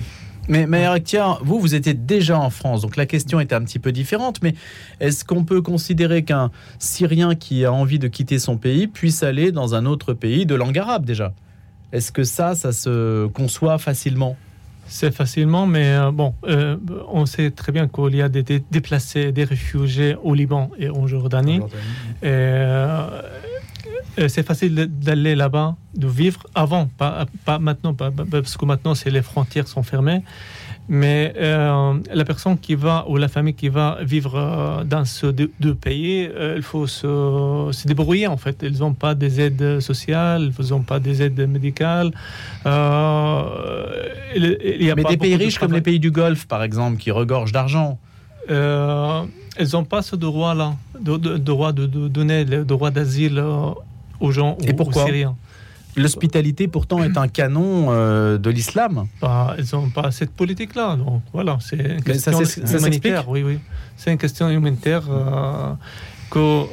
Mais 0.47 0.67
Maire 0.67 0.97
vous, 1.41 1.59
vous 1.59 1.75
étiez 1.75 1.93
déjà 1.93 2.39
en 2.39 2.49
France, 2.49 2.81
donc 2.81 2.97
la 2.97 3.05
question 3.05 3.39
était 3.39 3.55
un 3.55 3.63
petit 3.63 3.79
peu 3.79 3.91
différente. 3.91 4.41
Mais 4.41 4.53
est-ce 4.99 5.25
qu'on 5.25 5.43
peut 5.43 5.61
considérer 5.61 6.23
qu'un 6.23 6.51
Syrien 6.79 7.35
qui 7.35 7.65
a 7.65 7.73
envie 7.73 7.99
de 7.99 8.07
quitter 8.07 8.39
son 8.39 8.57
pays 8.57 8.87
puisse 8.87 9.23
aller 9.23 9.51
dans 9.51 9.75
un 9.75 9.85
autre 9.85 10.13
pays 10.13 10.45
de 10.45 10.55
langue 10.55 10.77
arabe 10.77 11.05
déjà? 11.05 11.33
Est-ce 11.91 12.11
que 12.11 12.23
ça, 12.23 12.55
ça 12.55 12.71
se 12.71 13.27
conçoit 13.27 13.77
facilement? 13.77 14.35
C'est 14.87 15.11
facilement, 15.11 15.65
mais 15.65 15.95
euh, 15.95 16.11
bon, 16.11 16.35
euh, 16.47 16.77
on 17.11 17.25
sait 17.25 17.49
très 17.49 17.71
bien 17.71 17.87
qu'il 17.87 18.15
y 18.15 18.21
a 18.21 18.29
des, 18.29 18.43
déplacés, 18.43 19.31
des 19.31 19.43
réfugiés 19.43 20.15
au 20.21 20.35
Liban 20.35 20.69
et 20.77 20.89
en 20.89 21.07
Jordanie. 21.07 21.57
Et, 22.21 22.27
euh, 22.27 23.21
c'est 24.27 24.45
facile 24.45 24.75
d'aller 24.75 25.35
là-bas, 25.35 25.75
de 25.95 26.07
vivre 26.07 26.45
avant, 26.55 26.87
pas, 26.97 27.25
pas 27.45 27.59
maintenant, 27.59 27.93
parce 27.93 28.57
que 28.57 28.65
maintenant 28.65 28.95
c'est 28.95 29.09
les 29.09 29.21
frontières 29.21 29.67
sont 29.67 29.83
fermées. 29.83 30.21
Mais 30.87 31.33
euh, 31.37 31.95
la 32.13 32.25
personne 32.25 32.59
qui 32.59 32.75
va 32.75 33.05
ou 33.07 33.17
la 33.17 33.27
famille 33.27 33.55
qui 33.55 33.69
va 33.69 33.97
vivre 34.01 34.35
euh, 34.35 34.83
dans 34.83 35.03
ces 35.03 35.33
deux, 35.33 35.73
pays, 35.73 36.29
euh, 36.31 36.53
il 36.57 36.61
faut 36.61 36.85
se, 36.85 37.87
débrouiller 37.87 38.27
en 38.27 38.37
fait. 38.37 38.57
Ils 38.61 38.79
n'ont 38.79 38.93
pas 38.93 39.15
des 39.15 39.41
aides 39.41 39.79
sociales, 39.79 40.51
ils 40.59 40.69
n'ont 40.69 40.83
pas 40.83 40.99
des 40.99 41.23
aides 41.23 41.49
médicales. 41.49 42.11
il, 42.65 42.71
y 44.79 44.91
a 44.91 44.95
Mais 44.95 45.03
des 45.05 45.17
pays 45.17 45.35
riches 45.35 45.57
comme 45.57 45.73
les 45.73 45.81
pays 45.81 45.99
du 45.99 46.11
Golfe, 46.11 46.45
par 46.45 46.61
exemple, 46.61 46.97
qui 46.97 47.09
regorgent 47.09 47.51
d'argent. 47.51 47.97
Ils 48.49 49.71
n'ont 49.73 49.85
pas 49.85 50.01
ce 50.01 50.15
droit-là, 50.15 50.75
de, 50.99 51.17
droit 51.37 51.71
de, 51.73 51.85
donner 51.85 52.45
le 52.45 52.65
droit 52.65 52.91
d'asile 52.91 53.43
aux 54.19 54.31
gens 54.31 54.57
Et 54.63 54.73
pourquoi 54.73 55.05
Syriens. 55.05 55.35
L'hospitalité, 55.97 56.67
pourtant, 56.67 57.03
est 57.03 57.17
un 57.17 57.29
canon 57.29 57.87
euh, 57.89 58.37
de 58.37 58.49
l'islam. 58.49 59.07
Bah, 59.21 59.55
ils 59.57 59.65
n'ont 59.73 59.89
pas 59.89 60.11
cette 60.11 60.31
politique-là. 60.31 60.97
Donc, 60.97 61.21
voilà, 61.31 61.57
c'est 61.61 61.77
une 61.77 62.03
question 62.03 62.41
humanitaire. 62.77 63.29
Oui, 63.29 63.43
oui. 63.43 63.59
C'est 63.95 64.11
une 64.11 64.17
question 64.17 64.49
humanitaire 64.49 65.03
euh, 65.09 65.73
que 66.29 66.63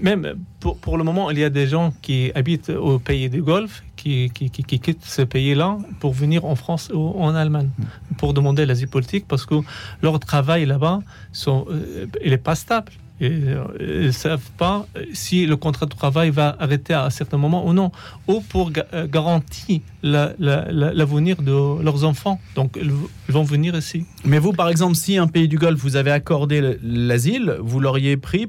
même 0.00 0.36
pour, 0.60 0.76
pour, 0.78 0.98
le 0.98 1.04
moment, 1.04 1.30
il 1.30 1.38
y 1.38 1.44
a 1.44 1.50
des 1.50 1.66
gens 1.66 1.92
qui 2.02 2.30
habitent 2.34 2.70
au 2.70 2.98
pays 2.98 3.28
du 3.30 3.42
Golfe, 3.42 3.82
qui, 3.96 4.30
qui, 4.30 4.50
qui, 4.50 4.62
qui 4.62 4.80
quittent 4.80 5.04
ce 5.04 5.22
pays-là 5.22 5.78
pour 6.00 6.12
venir 6.12 6.44
en 6.44 6.54
France 6.54 6.90
ou 6.94 7.14
en 7.20 7.34
Allemagne 7.34 7.70
pour 8.16 8.34
demander 8.34 8.66
l'asile 8.66 8.88
politique 8.88 9.26
parce 9.26 9.44
que 9.46 9.56
leur 10.02 10.18
travail 10.20 10.66
là-bas, 10.66 11.00
euh, 11.48 12.06
il 12.24 12.30
n'est 12.30 12.38
pas 12.38 12.54
stable 12.54 12.92
euh, 13.20 13.64
ils 13.80 14.06
ne 14.06 14.10
savent 14.10 14.50
pas 14.56 14.86
si 15.12 15.46
le 15.46 15.56
contrat 15.56 15.86
de 15.86 15.94
travail 15.94 16.30
va 16.30 16.56
arrêter 16.60 16.94
à 16.94 17.04
un 17.06 17.10
certain 17.10 17.36
moment 17.36 17.66
ou 17.66 17.72
non, 17.72 17.90
ou 18.28 18.40
pour 18.40 18.70
euh, 18.94 19.06
garantir 19.08 19.80
l'avenir 20.02 21.42
de 21.42 21.82
leurs 21.82 22.04
enfants. 22.04 22.40
Donc, 22.54 22.78
ils 22.80 23.32
vont 23.32 23.42
venir 23.42 23.74
ici. 23.76 24.06
Mais 24.24 24.38
vous, 24.38 24.52
par 24.52 24.68
exemple, 24.68 24.94
si 24.94 25.18
un 25.18 25.26
pays 25.26 25.48
du 25.48 25.58
Golfe 25.58 25.80
vous 25.80 25.96
avez 25.96 26.12
accordé 26.12 26.78
l'asile, 26.82 27.56
vous 27.60 27.80
l'auriez 27.80 28.16
pris 28.16 28.48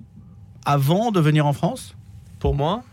avant 0.65 1.11
de 1.11 1.19
venir 1.19 1.45
en 1.45 1.53
France? 1.53 1.95
Pour 2.39 2.55
moi 2.55 2.83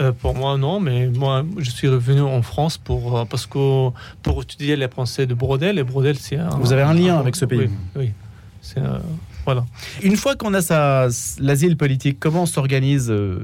euh, 0.00 0.10
pour 0.10 0.34
moi, 0.34 0.56
non, 0.56 0.80
mais 0.80 1.06
moi, 1.08 1.44
je 1.58 1.70
suis 1.70 1.86
revenu 1.86 2.22
en 2.22 2.40
France 2.40 2.78
pour, 2.78 3.26
parce 3.28 3.44
que 3.44 3.90
pour 4.22 4.42
étudier 4.42 4.74
les 4.74 4.88
Français 4.88 5.26
de 5.26 5.34
Brodel. 5.34 5.78
Et 5.78 5.84
Brodel, 5.84 6.16
c'est 6.16 6.38
Vous 6.58 6.72
avez 6.72 6.80
un 6.80 6.94
lien 6.94 7.18
avec 7.18 7.36
ce 7.36 7.44
pays 7.44 7.68
Oui, 7.68 7.68
oui. 7.96 8.12
c'est 8.62 8.80
voilà. 9.44 9.64
Une 10.02 10.16
fois 10.16 10.36
qu'on 10.36 10.54
a 10.54 11.08
l'asile 11.40 11.76
politique, 11.76 12.18
comment 12.20 12.46
s'organise 12.46 13.10
euh, 13.10 13.40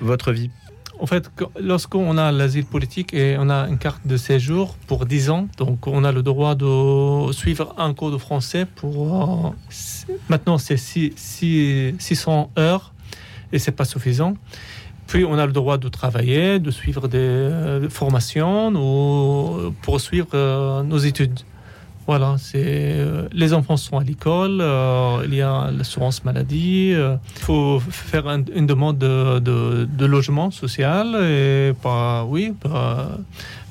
votre 0.00 0.32
vie? 0.32 0.50
En 0.98 1.04
fait, 1.04 1.30
lorsqu'on 1.60 2.16
a 2.16 2.32
l'asile 2.32 2.64
politique 2.64 3.12
et 3.12 3.36
on 3.38 3.50
a 3.50 3.68
une 3.68 3.76
carte 3.76 4.06
de 4.06 4.16
séjour 4.16 4.76
pour 4.86 5.04
10 5.04 5.28
ans, 5.28 5.46
donc 5.58 5.86
on 5.86 6.04
a 6.04 6.12
le 6.12 6.22
droit 6.22 6.54
de 6.54 7.32
suivre 7.32 7.74
un 7.76 7.92
cours 7.92 8.10
de 8.10 8.16
français 8.16 8.64
pour... 8.64 9.54
Euh, 9.54 9.74
maintenant, 10.30 10.56
c'est 10.56 10.78
600 10.78 12.50
heures 12.58 12.94
et 13.52 13.58
c'est 13.58 13.72
pas 13.72 13.84
suffisant. 13.84 14.34
Puis 15.06 15.24
on 15.24 15.38
a 15.38 15.46
le 15.46 15.52
droit 15.52 15.78
de 15.78 15.88
travailler, 15.88 16.58
de 16.58 16.70
suivre 16.70 17.06
des 17.06 17.18
euh, 17.18 17.88
formations 17.88 18.72
ou 18.74 19.72
poursuivre 19.82 20.82
nos 20.82 20.98
études. 20.98 21.40
Voilà, 22.06 22.36
c'est 22.38 22.62
euh, 22.64 23.28
les 23.32 23.52
enfants 23.52 23.76
sont 23.76 23.98
à 23.98 24.04
l'école, 24.04 24.60
euh, 24.60 25.24
il 25.26 25.34
y 25.34 25.42
a 25.42 25.72
l'assurance 25.72 26.24
maladie, 26.24 26.92
euh, 26.94 27.16
il 27.34 27.42
faut 27.42 27.80
faire 27.80 28.28
une 28.28 28.66
demande 28.66 28.98
de, 28.98 30.06
logement 30.06 30.52
social 30.52 31.16
et 31.20 31.72
pas, 31.82 32.24
oui, 32.24 32.54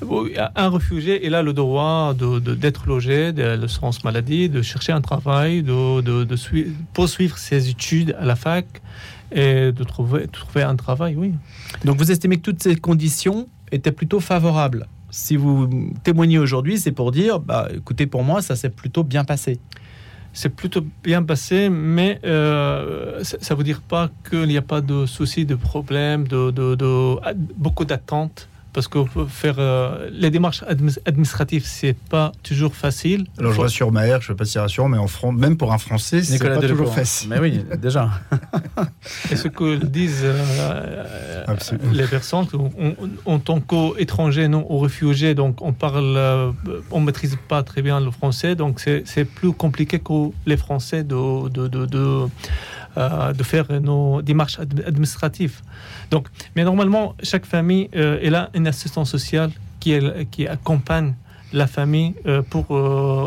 un 0.02 0.68
réfugié 0.68 1.34
a 1.34 1.42
le 1.42 1.54
droit 1.54 2.12
d'être 2.14 2.86
logé, 2.86 3.32
de 3.32 3.42
l'assurance 3.42 4.04
maladie, 4.04 4.50
de 4.50 4.60
chercher 4.60 4.92
un 4.92 5.00
travail, 5.00 5.62
de, 5.62 6.26
poursuivre 6.92 7.38
ses 7.38 7.70
études 7.70 8.14
à 8.20 8.26
la 8.26 8.36
fac 8.36 8.66
et 9.32 9.72
de 9.72 9.84
trouver, 9.84 10.26
de 10.26 10.30
trouver 10.30 10.62
un 10.62 10.76
travail, 10.76 11.14
oui. 11.16 11.32
Donc 11.86 11.96
vous 11.96 12.10
estimez 12.10 12.36
que 12.36 12.42
toutes 12.42 12.62
ces 12.62 12.76
conditions 12.76 13.48
étaient 13.72 13.92
plutôt 13.92 14.20
favorables? 14.20 14.86
Si 15.10 15.36
vous 15.36 15.68
témoignez 16.02 16.38
aujourd'hui, 16.38 16.78
c'est 16.78 16.92
pour 16.92 17.12
dire, 17.12 17.40
bah, 17.40 17.68
écoutez, 17.74 18.06
pour 18.06 18.24
moi, 18.24 18.42
ça 18.42 18.56
s'est 18.56 18.70
plutôt 18.70 19.04
bien 19.04 19.24
passé. 19.24 19.58
C'est 20.32 20.50
plutôt 20.50 20.84
bien 21.02 21.22
passé, 21.22 21.70
mais 21.70 22.20
euh, 22.24 23.24
ça 23.24 23.54
ne 23.54 23.58
veut 23.58 23.64
dire 23.64 23.80
pas 23.80 24.10
qu'il 24.28 24.48
n'y 24.48 24.58
a 24.58 24.62
pas 24.62 24.82
de 24.82 25.06
soucis, 25.06 25.46
de 25.46 25.54
problèmes, 25.54 26.28
de, 26.28 26.50
de 26.50 27.16
beaucoup 27.56 27.86
d'attentes 27.86 28.48
parce 28.76 28.88
que 28.88 28.98
faire 29.26 29.54
euh, 29.58 30.10
les 30.12 30.30
démarches 30.30 30.62
administratives, 31.06 31.64
c'est 31.64 31.96
pas 31.96 32.30
toujours 32.42 32.76
facile. 32.76 33.24
Alors 33.38 33.54
je 33.54 33.60
rassure 33.62 33.90
Maher, 33.90 34.20
je 34.20 34.26
ne 34.26 34.34
sais 34.34 34.36
pas 34.36 34.44
si 34.44 34.58
rassure, 34.58 34.86
mais 34.90 34.98
en 34.98 35.32
même 35.32 35.56
pour 35.56 35.72
un 35.72 35.78
Français, 35.78 36.22
c'est 36.22 36.38
pas 36.38 36.58
toujours 36.58 36.94
facile. 36.94 37.30
Mais 37.30 37.38
oui, 37.38 37.64
déjà. 37.78 38.10
Et 39.30 39.36
ce 39.36 39.48
que 39.48 39.76
disent 39.76 40.24
euh, 40.24 41.44
les 41.90 42.06
personnes, 42.06 42.46
en, 43.24 43.38
tant 43.38 43.60
qu'étrangers, 43.60 44.46
non 44.48 44.70
aux 44.70 44.80
réfugiés, 44.80 45.34
donc 45.34 45.62
on 45.62 45.72
parle, 45.72 46.14
euh, 46.18 46.52
on 46.90 47.00
maîtrise 47.00 47.38
pas 47.48 47.62
très 47.62 47.80
bien 47.80 47.98
le 47.98 48.10
français, 48.10 48.56
donc 48.56 48.80
c'est 48.80 49.24
plus 49.24 49.52
compliqué 49.54 50.00
que 50.00 50.32
les 50.44 50.58
Français 50.58 51.02
de, 51.02 51.48
de, 51.48 51.66
de, 51.66 51.86
de 51.86 52.28
euh, 52.96 53.32
de 53.32 53.42
faire 53.42 53.66
nos 53.80 54.22
démarches 54.22 54.58
administratives. 54.58 55.60
Donc, 56.10 56.28
mais 56.54 56.64
normalement, 56.64 57.14
chaque 57.22 57.44
famille, 57.44 57.88
euh, 57.94 58.32
a 58.34 58.50
une 58.54 58.66
assistance 58.66 59.10
sociale 59.10 59.50
qui, 59.80 60.46
accompagne 60.48 61.14
la 61.52 61.66
famille 61.66 62.14
euh, 62.26 62.42
pour 62.42 62.66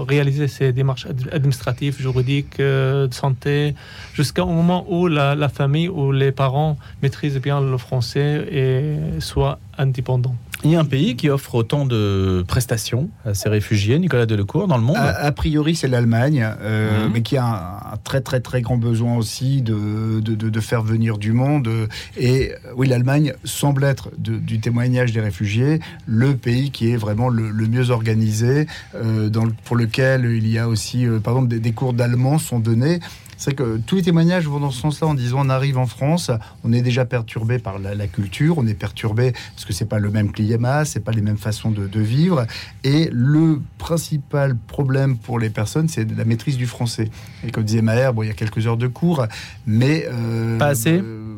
réaliser 0.08 0.48
ces 0.48 0.74
démarches 0.74 1.08
administratives, 1.32 1.98
juridiques, 2.00 2.58
de 2.58 3.10
santé, 3.12 3.76
jusqu'au 4.14 4.48
moment 4.48 4.86
où 4.90 5.08
la, 5.08 5.36
la, 5.36 5.50
famille 5.50 5.88
ou 5.88 6.12
les 6.12 6.32
parents 6.32 6.78
maîtrisent 7.02 7.40
bien 7.40 7.62
le 7.62 7.78
français 7.78 8.48
et 8.52 9.20
soient 9.20 9.60
indépendants. 9.78 10.36
Il 10.66 10.72
y 10.72 10.76
a 10.76 10.80
un 10.80 10.86
pays 10.86 11.16
qui 11.16 11.30
offre 11.30 11.56
autant 11.56 11.86
de 11.86 12.44
prestations 12.46 13.10
à 13.26 13.34
ses 13.34 13.48
réfugiés, 13.48 13.98
Nicolas 13.98 14.26
Delecourt, 14.26 14.68
dans 14.68 14.78
le 14.78 14.84
monde 14.84 14.98
A, 14.98 15.32
priori, 15.32 15.76
c'est 15.76 15.88
l'Allemagne, 15.88 16.46
euh, 16.62 17.06
mhm. 17.06 17.14
mais 17.14 17.22
qui 17.22 17.38
a 17.38 17.46
un, 17.94 17.98
très 18.04 18.20
très 18.20 18.42
très 18.42 18.62
grand 18.62 18.76
besoin 18.76 19.16
aussi 19.16 19.62
de, 19.62 20.20
de, 20.20 20.36
de, 20.36 20.60
faire 20.60 20.82
venir 20.82 21.18
du 21.18 21.32
monde. 21.32 21.70
Et 22.18 22.52
oui, 22.76 22.88
l'Allemagne 22.88 23.34
semble 23.46 23.86
être, 23.86 24.10
du 24.18 24.60
témoignage 24.60 25.14
des 25.14 25.22
réfugiés, 25.22 25.80
le 26.06 26.36
pays 26.36 26.72
qui 26.72 26.92
est 26.92 26.98
vraiment 26.98 27.30
le, 27.30 27.52
mieux 27.68 27.90
organisé, 27.92 28.68
euh, 28.96 29.30
dans 29.30 29.48
pour 29.64 29.78
lequel 29.78 30.26
il 30.26 30.48
y 30.48 30.58
a 30.58 30.68
aussi, 30.68 31.06
euh, 31.06 31.20
par 31.20 31.36
exemple, 31.36 31.50
des, 31.50 31.60
des 31.60 31.72
cours 31.72 31.94
d'allemand 31.94 32.38
sont 32.38 32.60
donnés 32.60 33.00
c'est 33.40 33.56
que 33.56 33.78
tous 33.78 33.96
les 33.96 34.02
témoignages 34.02 34.48
vont 34.48 34.60
dans 34.60 34.70
ce 34.70 34.82
sens-là 34.82 35.08
en 35.08 35.14
disant 35.14 35.38
on 35.40 35.50
arrive 35.50 35.78
en 35.78 35.88
France, 35.88 36.30
on 36.66 36.74
est 36.74 36.82
déjà 36.82 37.06
perturbé 37.06 37.58
par 37.58 37.80
la, 37.80 38.08
culture, 38.08 38.58
on 38.58 38.68
est 38.68 38.74
perturbé 38.74 39.32
parce 39.56 39.66
que 39.66 39.72
c'est 39.72 39.86
pas 39.86 39.98
le 39.98 40.12
même 40.12 40.32
climat, 40.32 40.84
c'est 40.84 41.00
pas 41.00 41.14
les 41.14 41.22
mêmes 41.22 41.38
façons 41.38 41.72
de, 41.72 42.00
vivre. 42.00 42.46
Et 42.84 43.10
le 43.12 43.62
principal 43.78 44.56
problème 44.56 45.18
pour 45.18 45.40
les 45.40 45.50
personnes, 45.50 45.88
c'est 45.88 46.06
la 46.18 46.26
maîtrise 46.26 46.58
du 46.58 46.68
français. 46.68 47.10
Et 47.46 47.52
comme 47.52 47.64
disait 47.64 47.82
Maher, 47.82 48.14
bon, 48.14 48.24
il 48.24 48.28
y 48.28 48.32
a 48.32 48.34
quelques 48.34 48.68
heures 48.68 48.78
de 48.78 48.88
cours, 48.88 49.26
mais 49.66 50.06
euh, 50.12 50.58
pas 50.58 50.68
assez. 50.68 51.00
Euh, 51.02 51.30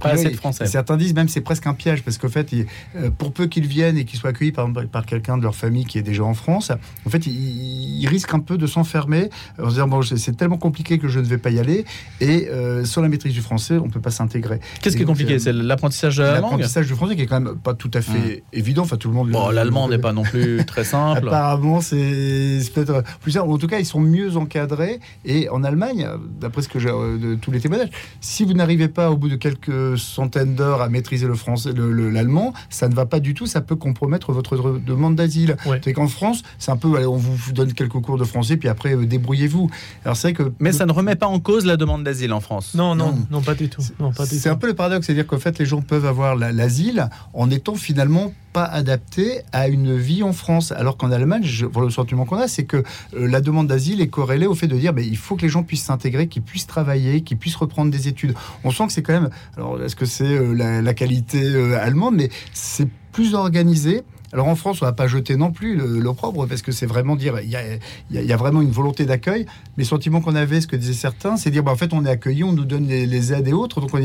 pas 0.00 0.10
assez 0.10 0.30
de 0.30 0.36
français. 0.36 0.66
Certains 0.66 0.96
disent 0.96 1.14
même 1.14 1.28
c'est 1.28 1.40
presque 1.40 1.68
un 1.68 1.74
piège 1.74 2.02
parce 2.02 2.18
qu'en 2.18 2.28
fait, 2.28 2.52
euh, 2.52 3.10
pour 3.16 3.32
peu 3.32 3.46
qu'ils 3.46 3.66
viennent 3.66 3.96
et 3.96 4.04
qu'ils 4.04 4.18
soient 4.18 4.30
accueillis 4.30 4.52
par, 4.52 4.68
par 4.90 5.06
quelqu'un 5.06 5.38
de 5.38 5.42
leur 5.42 5.54
famille 5.54 5.84
qui 5.84 5.98
est 5.98 6.02
déjà 6.02 6.24
en 6.24 6.34
France, 6.34 6.72
en 7.06 7.10
fait, 7.10 7.26
ils, 7.26 8.06
risquent 8.06 8.34
un 8.34 8.40
peu 8.40 8.56
de 8.56 8.66
s'enfermer 8.66 9.30
en 9.58 9.64
se 9.64 9.74
disant 9.74 9.88
bon, 9.88 10.02
c'est 10.02 10.36
tellement 10.36 10.58
compliqué 10.58 10.98
que 10.98 11.08
je 11.08 11.18
ne 11.18 11.24
vais 11.24 11.35
pas 11.38 11.50
y 11.50 11.58
aller 11.58 11.84
et 12.20 12.48
euh, 12.50 12.84
sans 12.84 13.02
la 13.02 13.08
maîtrise 13.08 13.32
du 13.32 13.40
français, 13.40 13.78
on 13.78 13.88
peut 13.88 14.00
pas 14.00 14.10
s'intégrer. 14.10 14.60
Qu'est-ce 14.80 14.96
qui 14.96 15.02
est 15.02 15.06
compliqué 15.06 15.38
C'est 15.38 15.52
l'apprentissage 15.52 16.16
de 16.16 16.22
la 16.22 16.40
langue 16.40 16.42
L'apprentissage 16.42 16.86
du 16.86 16.94
français 16.94 17.16
qui 17.16 17.22
est 17.22 17.26
quand 17.26 17.40
même 17.40 17.56
pas 17.56 17.74
tout 17.74 17.90
à 17.94 18.00
fait 18.00 18.42
évident. 18.52 18.82
Enfin, 18.82 18.96
tout 18.96 19.08
le 19.08 19.14
monde. 19.14 19.30
Bon, 19.30 19.50
l'allemand 19.50 19.88
n'est 19.88 19.98
pas 19.98 20.12
non 20.12 20.22
plus 20.22 20.64
très 20.66 20.84
simple. 20.84 21.28
Apparemment, 21.28 21.80
c'est 21.80 22.60
peut-être 22.74 23.02
plus. 23.20 23.36
En 23.38 23.58
tout 23.58 23.66
cas, 23.66 23.78
ils 23.78 23.86
sont 23.86 24.00
mieux 24.00 24.36
encadrés. 24.36 25.00
Et 25.24 25.48
en 25.48 25.64
Allemagne, 25.64 26.08
d'après 26.40 26.62
ce 26.62 26.68
que 26.68 26.78
j'ai 26.78 26.88
euh, 26.88 27.18
de 27.18 27.34
tous 27.34 27.50
les 27.50 27.60
témoignages, 27.60 27.90
si 28.20 28.44
vous 28.44 28.52
n'arrivez 28.52 28.88
pas 28.88 29.10
au 29.10 29.16
bout 29.16 29.28
de 29.28 29.36
quelques 29.36 29.98
centaines 29.98 30.54
d'heures 30.54 30.82
à 30.82 30.88
maîtriser 30.88 31.26
le 31.26 31.34
français, 31.34 31.70
l'allemand, 31.76 32.52
ça 32.70 32.88
ne 32.88 32.94
va 32.94 33.06
pas 33.06 33.20
du 33.20 33.34
tout. 33.34 33.46
Ça 33.46 33.60
peut 33.60 33.76
compromettre 33.76 34.32
votre 34.32 34.78
demande 34.78 35.16
d'asile. 35.16 35.56
C'est 35.82 35.92
qu'en 35.92 36.08
France, 36.08 36.42
c'est 36.58 36.70
un 36.70 36.76
peu, 36.76 36.88
on 37.06 37.16
vous 37.16 37.52
donne 37.52 37.72
quelques 37.72 38.00
cours 38.00 38.18
de 38.18 38.24
français, 38.24 38.56
puis 38.56 38.68
après 38.68 38.94
euh, 38.94 39.06
débrouillez-vous. 39.06 39.70
Alors 40.04 40.16
c'est 40.16 40.32
que. 40.32 40.52
Mais 40.58 40.72
ça 40.72 40.86
ne 40.86 40.92
remet 40.92 41.16
pas 41.16 41.25
en 41.28 41.40
cause 41.40 41.66
la 41.66 41.76
demande 41.76 42.04
d'asile 42.04 42.32
en 42.32 42.40
France. 42.40 42.74
Non, 42.74 42.94
non, 42.94 43.18
non, 43.30 43.42
pas 43.42 43.54
du 43.54 43.68
tout. 43.68 43.82
C'est 44.24 44.48
un 44.48 44.56
peu 44.56 44.66
le 44.66 44.74
paradoxe, 44.74 45.06
c'est-à-dire 45.06 45.26
qu'en 45.26 45.38
fait, 45.38 45.58
les 45.58 45.66
gens 45.66 45.82
peuvent 45.82 46.06
avoir 46.06 46.36
l'asile 46.36 47.08
en 47.32 47.50
étant 47.50 47.74
finalement 47.74 48.32
pas 48.52 48.64
adapté 48.64 49.42
à 49.52 49.68
une 49.68 49.96
vie 49.96 50.22
en 50.22 50.32
France. 50.32 50.72
Alors 50.72 50.96
qu'en 50.96 51.10
Allemagne, 51.10 51.42
je, 51.44 51.66
le 51.66 51.90
sentiment 51.90 52.24
qu'on 52.24 52.38
a, 52.38 52.48
c'est 52.48 52.64
que 52.64 52.78
euh, 52.78 53.28
la 53.28 53.42
demande 53.42 53.66
d'asile 53.66 54.00
est 54.00 54.08
corrélée 54.08 54.46
au 54.46 54.54
fait 54.54 54.66
de 54.66 54.76
dire 54.78 54.94
ben, 54.94 55.04
il 55.04 55.18
faut 55.18 55.36
que 55.36 55.42
les 55.42 55.50
gens 55.50 55.62
puissent 55.62 55.84
s'intégrer, 55.84 56.26
qu'ils 56.28 56.40
puissent 56.40 56.66
travailler, 56.66 57.20
qu'ils 57.20 57.36
puissent 57.36 57.56
reprendre 57.56 57.90
des 57.90 58.08
études. 58.08 58.34
On 58.64 58.70
sent 58.70 58.86
que 58.86 58.92
c'est 58.94 59.02
quand 59.02 59.12
même. 59.12 59.28
Alors, 59.58 59.82
est-ce 59.82 59.94
que 59.94 60.06
c'est 60.06 60.24
euh, 60.24 60.80
la, 60.82 60.94
qualité 60.94 61.42
euh, 61.44 61.78
allemande 61.78 62.14
Mais 62.16 62.30
c'est 62.54 62.88
plus 63.12 63.34
organisé. 63.34 64.04
Alors 64.36 64.48
en 64.48 64.54
France, 64.54 64.82
on 64.82 64.84
va 64.84 64.92
pas 64.92 65.06
jeter 65.06 65.34
non 65.36 65.50
plus 65.50 65.76
l'opprobre 65.76 66.46
parce 66.46 66.60
que 66.60 66.70
c'est 66.70 66.84
vraiment 66.84 67.16
dire 67.16 67.40
il 67.40 67.48
y 67.48 68.32
a, 68.32 68.36
vraiment 68.36 68.60
une 68.60 68.70
volonté 68.70 69.06
d'accueil. 69.06 69.46
Mais 69.78 69.84
le 69.84 69.88
sentiment 69.88 70.20
qu'on 70.20 70.34
avait, 70.34 70.60
ce 70.60 70.66
que 70.66 70.76
disaient 70.76 70.92
certains, 70.92 71.38
c'est 71.38 71.50
dire 71.50 71.62
bah, 71.62 71.72
en 71.72 71.76
fait 71.76 71.94
on 71.94 72.04
est 72.04 72.10
accueilli, 72.10 72.44
on 72.44 72.52
nous 72.52 72.66
donne 72.66 72.86
les, 72.86 73.32
aides 73.32 73.48
et 73.48 73.54
autres, 73.54 73.80
donc 73.80 73.94
on 73.94 73.98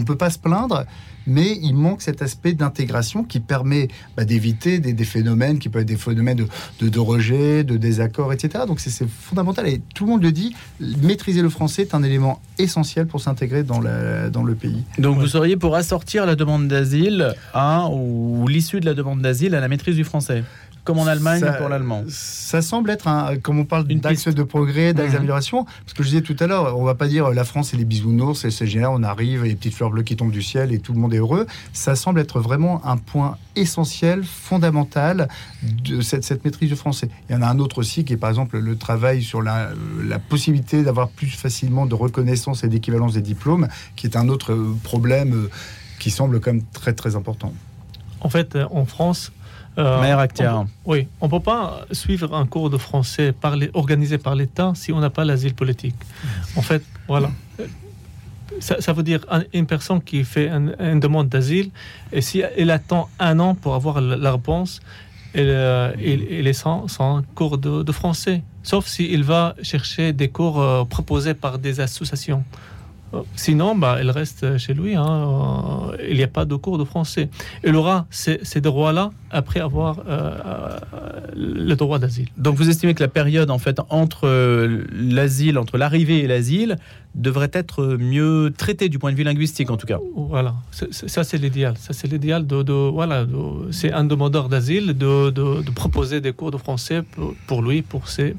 ne 0.00 0.04
peut 0.04 0.18
pas 0.18 0.28
se 0.28 0.38
plaindre 0.38 0.84
mais 1.26 1.58
il 1.62 1.74
manque 1.74 2.02
cet 2.02 2.22
aspect 2.22 2.52
d'intégration 2.52 3.24
qui 3.24 3.40
permet 3.40 3.88
bah, 4.16 4.24
d'éviter 4.24 4.78
des, 4.78 5.04
phénomènes 5.04 5.58
qui 5.58 5.68
peuvent 5.68 5.82
être 5.82 5.88
des 5.88 5.96
phénomènes 5.96 6.46
de, 6.80 6.98
rejet, 6.98 7.64
de 7.64 7.76
désaccord, 7.76 8.32
etc. 8.32 8.64
Donc 8.66 8.80
c'est 8.80 9.06
fondamental 9.08 9.68
et 9.68 9.80
tout 9.94 10.04
le 10.04 10.10
monde 10.10 10.22
le 10.22 10.32
dit, 10.32 10.54
maîtriser 10.80 11.42
le 11.42 11.48
français 11.48 11.82
est 11.82 11.94
un 11.94 12.02
élément 12.02 12.40
essentiel 12.58 13.06
pour 13.06 13.20
s'intégrer 13.20 13.62
dans, 13.62 13.80
dans 14.30 14.42
le 14.42 14.54
pays. 14.54 14.84
Donc 14.98 15.18
vous 15.18 15.26
seriez 15.26 15.56
pour 15.56 15.74
assortir 15.74 16.26
la 16.26 16.36
demande 16.36 16.68
d'asile 16.68 17.34
ou 17.92 18.46
l'issue 18.48 18.80
de 18.80 18.86
la 18.86 18.94
demande 18.94 19.20
d'asile 19.20 19.53
à 19.54 19.60
la 19.60 19.68
maîtrise 19.68 19.96
du 19.96 20.04
français 20.04 20.44
comme 20.84 20.98
en 20.98 21.06
Allemagne 21.06 21.42
pour 21.58 21.68
l'allemand. 21.68 22.04
Ça 22.08 22.62
semble 22.62 22.90
être, 22.90 23.08
un, 23.08 23.36
comme 23.38 23.58
on 23.58 23.64
parle 23.64 23.86
d'axe 23.86 24.28
de 24.28 24.42
progrès, 24.42 24.92
d'axe 24.92 25.08
mhm. 25.08 25.14
d'amélioration, 25.14 25.64
parce 25.64 25.94
que 25.94 26.02
je 26.02 26.10
disais 26.10 26.20
tout 26.20 26.36
à 26.38 26.46
l'heure, 26.46 26.78
on 26.78 26.84
va 26.84 26.94
pas 26.94 27.08
dire 27.08 27.30
la 27.30 27.44
France 27.44 27.72
et 27.72 27.76
les 27.76 27.86
bisounours, 27.86 28.46
c'est 28.48 28.66
génial, 28.66 28.90
on 28.92 29.02
arrive, 29.02 29.44
et 29.44 29.48
les 29.48 29.56
petites 29.56 29.74
fleurs 29.74 29.90
bleues 29.90 30.02
qui 30.02 30.14
tombent 30.14 30.30
du 30.30 30.42
ciel 30.42 30.72
et 30.72 30.78
tout 30.78 30.92
le 30.92 31.00
monde 31.00 31.14
est 31.14 31.18
heureux. 31.18 31.46
Ça 31.72 31.96
semble 31.96 32.20
être 32.20 32.38
vraiment 32.38 32.84
un 32.86 32.98
point 32.98 33.38
essentiel, 33.56 34.24
fondamental 34.24 35.28
de 35.62 36.02
cette, 36.02 36.24
cette 36.24 36.44
maîtrise 36.44 36.68
du 36.68 36.76
français. 36.76 37.08
Il 37.28 37.32
y 37.32 37.36
en 37.36 37.42
a 37.42 37.46
un 37.46 37.58
autre 37.58 37.78
aussi 37.78 38.04
qui 38.04 38.12
est 38.12 38.18
par 38.18 38.28
exemple 38.28 38.58
le 38.58 38.76
travail 38.76 39.22
sur 39.22 39.40
la, 39.40 39.70
la 40.06 40.18
possibilité 40.18 40.82
d'avoir 40.82 41.08
plus 41.08 41.28
facilement 41.28 41.86
de 41.86 41.94
reconnaissance 41.94 42.62
et 42.62 42.68
d'équivalence 42.68 43.14
des 43.14 43.22
diplômes, 43.22 43.68
qui 43.96 44.06
est 44.06 44.16
un 44.16 44.28
autre 44.28 44.54
problème 44.82 45.32
euh, 45.34 45.50
qui 45.98 46.10
semble 46.10 46.40
quand 46.40 46.52
même 46.52 46.64
très 46.74 46.92
très 46.92 47.16
important. 47.16 47.54
En 48.20 48.28
fait, 48.28 48.58
en 48.70 48.84
France, 48.84 49.32
euh, 49.76 50.64
oui, 50.84 51.08
on 51.20 51.26
ne 51.26 51.30
peut 51.30 51.40
pas 51.40 51.86
suivre 51.90 52.34
un 52.34 52.46
cours 52.46 52.70
de 52.70 52.78
français 52.78 53.32
par 53.32 53.56
organisé 53.72 54.18
par 54.18 54.34
l'État 54.34 54.72
si 54.74 54.92
on 54.92 55.00
n'a 55.00 55.10
pas 55.10 55.24
l'asile 55.24 55.54
politique. 55.54 55.96
En 56.56 56.62
fait, 56.62 56.82
voilà. 57.08 57.30
Ça, 58.60 58.92
veut 58.92 59.02
dire 59.02 59.26
une 59.52 59.66
personne 59.66 60.00
qui 60.00 60.22
fait 60.22 60.48
une 60.48 61.00
demande 61.00 61.28
d'asile, 61.28 61.70
et 62.12 62.20
si 62.20 62.42
elle 62.56 62.70
attend 62.70 63.08
un 63.18 63.40
an 63.40 63.56
pour 63.56 63.74
avoir 63.74 64.00
la, 64.00 64.30
réponse, 64.30 64.80
elle, 65.32 65.48
euh, 65.48 65.92
est 65.96 66.52
sans, 66.52 66.86
cours 67.34 67.58
de, 67.58 67.90
français. 67.92 68.42
Sauf 68.62 68.86
s'il 68.86 69.24
va 69.24 69.56
chercher 69.62 70.12
des 70.12 70.28
cours 70.28 70.60
euh, 70.60 70.84
proposés 70.84 71.34
par 71.34 71.58
des 71.58 71.80
associations. 71.80 72.44
Sinon, 73.36 73.76
bah, 73.76 73.96
elle 74.00 74.10
reste 74.10 74.58
chez 74.58 74.74
lui. 74.74 74.94
Hein. 74.94 75.04
Euh, 75.04 75.96
il 76.08 76.16
n'y 76.16 76.22
a 76.22 76.28
pas 76.28 76.44
de 76.44 76.54
cours 76.54 76.78
de 76.78 76.84
français. 76.84 77.28
Elle 77.62 77.76
aura 77.76 78.06
ces, 78.10 78.38
droits-là 78.60 79.10
après 79.30 79.60
avoir 79.60 80.00
euh, 80.00 80.02
euh, 80.08 80.78
le 81.34 81.74
droit 81.74 81.98
d'asile. 81.98 82.28
Donc 82.36 82.56
vous 82.56 82.68
estimez 82.68 82.94
que 82.94 83.02
la 83.02 83.08
période 83.08 83.50
en 83.50 83.58
fait 83.58 83.80
entre 83.90 84.28
l'asile, 84.92 85.58
entre 85.58 85.76
l'arrivée 85.76 86.20
et 86.20 86.26
l'asile, 86.26 86.76
devrait 87.14 87.50
être 87.52 87.96
mieux 87.98 88.52
traitée 88.56 88.88
du 88.88 88.98
point 88.98 89.12
de 89.12 89.16
vue 89.16 89.22
linguistique 89.22 89.70
en 89.70 89.76
tout 89.76 89.86
cas? 89.86 89.98
Voilà, 90.16 90.54
ça 90.70 91.24
c'est 91.24 91.38
l'idéal. 91.38 91.74
Ça 91.78 91.92
c'est 91.92 92.08
l'idéal 92.08 92.46
de, 92.46 92.72
voilà, 92.72 93.26
c'est 93.70 93.92
un 93.92 94.04
demandeur 94.04 94.48
d'asile 94.48 94.96
de, 94.98 95.30
de, 95.30 95.70
proposer 95.74 96.20
des 96.20 96.32
cours 96.32 96.50
de 96.50 96.56
français 96.56 97.02
pour, 97.46 97.62
lui, 97.62 97.82
pour 97.82 98.08
ses. 98.08 98.34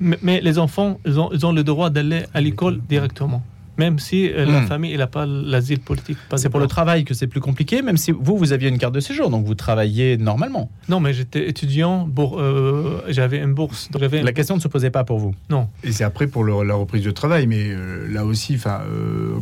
mais 0.00 0.40
les 0.40 0.58
enfants, 0.58 0.98
ils 1.06 1.18
ont, 1.18 1.30
ils 1.32 1.46
ont 1.46 1.52
le 1.52 1.64
droit 1.64 1.90
d'aller 1.90 2.24
à 2.34 2.40
l'école 2.40 2.80
directement 2.88 3.42
même 3.76 3.98
si 3.98 4.30
euh, 4.30 4.44
la 4.44 4.60
hmm. 4.60 4.66
famille 4.66 4.96
n'a 4.96 5.06
pas 5.06 5.26
l'asile 5.26 5.80
politique. 5.80 6.18
C'est 6.36 6.48
pour 6.48 6.60
le 6.60 6.66
travail 6.66 7.04
que 7.04 7.14
c'est 7.14 7.26
plus 7.26 7.40
compliqué, 7.40 7.82
même 7.82 7.96
si 7.96 8.12
vous, 8.12 8.36
vous 8.36 8.52
aviez 8.52 8.68
une 8.68 8.78
carte 8.78 8.94
de 8.94 9.00
séjour, 9.00 9.30
donc 9.30 9.44
vous 9.44 9.54
travaillez 9.54 10.16
normalement. 10.16 10.70
Non, 10.88 11.00
mais 11.00 11.12
j'étais 11.12 11.48
étudiant, 11.48 12.08
euh, 12.18 13.00
j'avais 13.08 13.38
une 13.38 13.54
bourse. 13.54 13.88
La 13.94 14.32
question 14.32 14.56
ne 14.56 14.60
se 14.60 14.68
posait 14.68 14.90
pas 14.90 15.04
pour 15.04 15.18
vous 15.18 15.34
Non. 15.50 15.68
Et 15.82 15.92
c'est 15.92 16.04
après 16.04 16.26
pour 16.26 16.44
la 16.44 16.74
reprise 16.74 17.04
de 17.04 17.10
travail, 17.10 17.46
mais 17.46 17.68
euh, 17.68 18.06
là 18.12 18.24
aussi, 18.24 18.58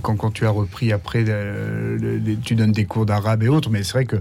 quand, 0.02 0.16
quand 0.16 0.30
tu 0.30 0.46
as 0.46 0.50
repris 0.50 0.92
après, 0.92 1.24
tu 2.44 2.54
donnes 2.54 2.72
des 2.72 2.84
cours 2.84 3.06
d'arabe 3.06 3.42
et 3.42 3.48
autres, 3.48 3.70
mais 3.70 3.82
c'est 3.82 3.92
vrai 3.92 4.04
que 4.04 4.16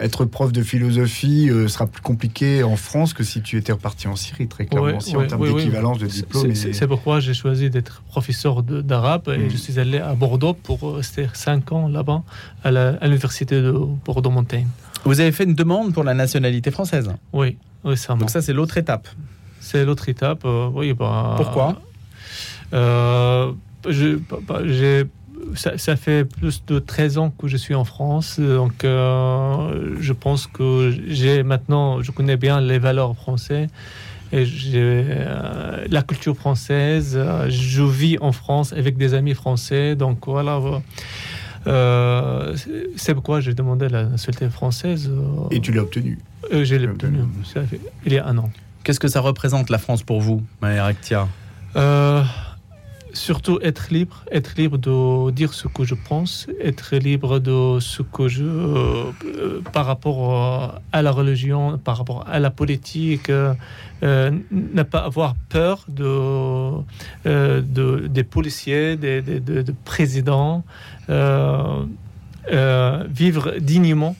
être 0.00 0.24
prof 0.24 0.52
de 0.52 0.62
philosophie 0.62 1.50
sera 1.68 1.86
plus 1.86 2.02
compliqué 2.02 2.62
en 2.62 2.76
France 2.76 3.14
que 3.14 3.24
si 3.24 3.42
tu 3.42 3.56
étais 3.56 3.72
reparti 3.72 4.08
en 4.08 4.16
Syrie, 4.16 4.48
très 4.48 4.66
clairement, 4.66 4.98
en 4.98 5.26
termes 5.26 5.46
d'équivalence 5.46 5.98
de 5.98 6.06
diplôme. 6.06 6.54
C'est 6.54 6.86
pourquoi 6.86 7.20
j'ai 7.20 7.34
choisi 7.34 7.70
d'être 7.70 8.02
professeur 8.08 8.62
d'arabe 8.62 9.28
et 9.28 9.50
je 9.50 9.54
mm. 9.54 9.58
suis 9.58 9.78
allé 9.78 9.98
à 9.98 10.14
Bordeaux 10.14 10.54
pour 10.54 10.96
rester 10.96 11.28
5 11.32 11.72
ans 11.72 11.88
là-bas 11.88 12.22
à 12.64 12.70
l'université 13.06 13.60
de 13.60 13.72
Bordeaux-Montaigne. 14.04 14.68
Vous 15.06 15.20
avez 15.20 15.30
fait 15.30 15.44
une 15.44 15.54
demande 15.54 15.94
pour 15.94 16.02
la 16.02 16.14
nationalité 16.14 16.72
française? 16.72 17.08
Oui, 17.32 17.56
récemment. 17.84 18.20
Donc 18.20 18.30
ça, 18.30 18.42
c'est 18.42 18.52
l'autre 18.52 18.76
étape 18.76 19.08
C'est 19.60 19.84
l'autre 19.84 20.08
étape, 20.08 20.44
euh, 20.44 20.68
oui. 20.74 20.94
Bah, 20.94 21.34
Pourquoi? 21.36 21.80
euh, 22.72 23.52
j'ai 23.88 25.04
ça, 25.54 25.78
ça, 25.78 25.96
fait 25.96 26.24
plus 26.24 26.64
de 26.66 26.78
13 26.78 27.18
ans 27.18 27.30
que 27.30 27.48
je 27.48 27.56
suis 27.56 27.74
en 27.74 27.84
France, 27.84 28.40
donc 28.40 28.84
euh, 28.84 29.96
je 30.00 30.12
pense 30.12 30.46
que 30.46 30.94
j'ai 31.06 31.42
maintenant, 31.42 32.02
je 32.02 32.10
connais 32.10 32.36
bien 32.36 32.60
les 32.60 32.78
valeurs 32.78 33.14
françaises 33.16 33.68
j'ai 34.32 34.72
euh, 34.74 35.86
la 35.88 36.02
culture 36.02 36.36
française. 36.36 37.18
Je 37.48 37.82
vis 37.82 38.18
en 38.20 38.32
France 38.32 38.72
avec 38.72 38.96
des 38.96 39.14
amis 39.14 39.34
français. 39.34 39.94
Donc 39.96 40.26
voilà. 40.26 40.60
Euh, 41.66 42.56
c'est 42.96 43.14
pourquoi 43.14 43.40
j'ai 43.40 43.54
demandé 43.54 43.88
la 43.88 44.04
nationalité 44.04 44.48
française. 44.50 45.10
Et 45.50 45.60
tu 45.60 45.72
l'as 45.72 45.82
obtenue 45.82 46.18
J'ai 46.52 46.86
obtenue. 46.86 47.20
Il 48.04 48.12
y 48.12 48.18
a 48.18 48.26
un 48.26 48.38
an. 48.38 48.50
Qu'est-ce 48.84 49.00
que 49.00 49.08
ça 49.08 49.20
représente 49.20 49.68
la 49.70 49.78
France 49.78 50.02
pour 50.02 50.20
vous, 50.20 50.42
Maël 50.62 50.94
surtout 53.16 53.58
être 53.62 53.88
libre, 53.90 54.24
être 54.30 54.54
libre 54.56 54.78
de 54.78 55.30
dire 55.30 55.54
ce 55.54 55.68
que 55.68 55.84
je 55.84 55.94
pense, 55.94 56.46
être 56.60 56.96
libre 56.96 57.38
de 57.38 57.80
ce 57.80 58.02
que 58.02 58.28
je, 58.28 58.44
euh, 58.44 59.60
par 59.72 59.86
rapport 59.86 60.80
à 60.92 61.02
la 61.02 61.10
religion, 61.10 61.78
par 61.78 61.98
rapport 61.98 62.24
à 62.28 62.38
la 62.38 62.50
politique, 62.50 63.30
euh, 63.30 63.54
ne 64.50 64.82
pas 64.82 65.00
avoir 65.00 65.34
peur 65.48 65.84
de, 65.88 66.04
euh, 66.04 67.62
de 67.62 68.06
des 68.08 68.24
policiers, 68.24 68.96
des, 68.96 69.22
de, 69.22 69.74
présidents, 69.84 70.64
vivre 73.08 73.54
dignement. 73.58 74.16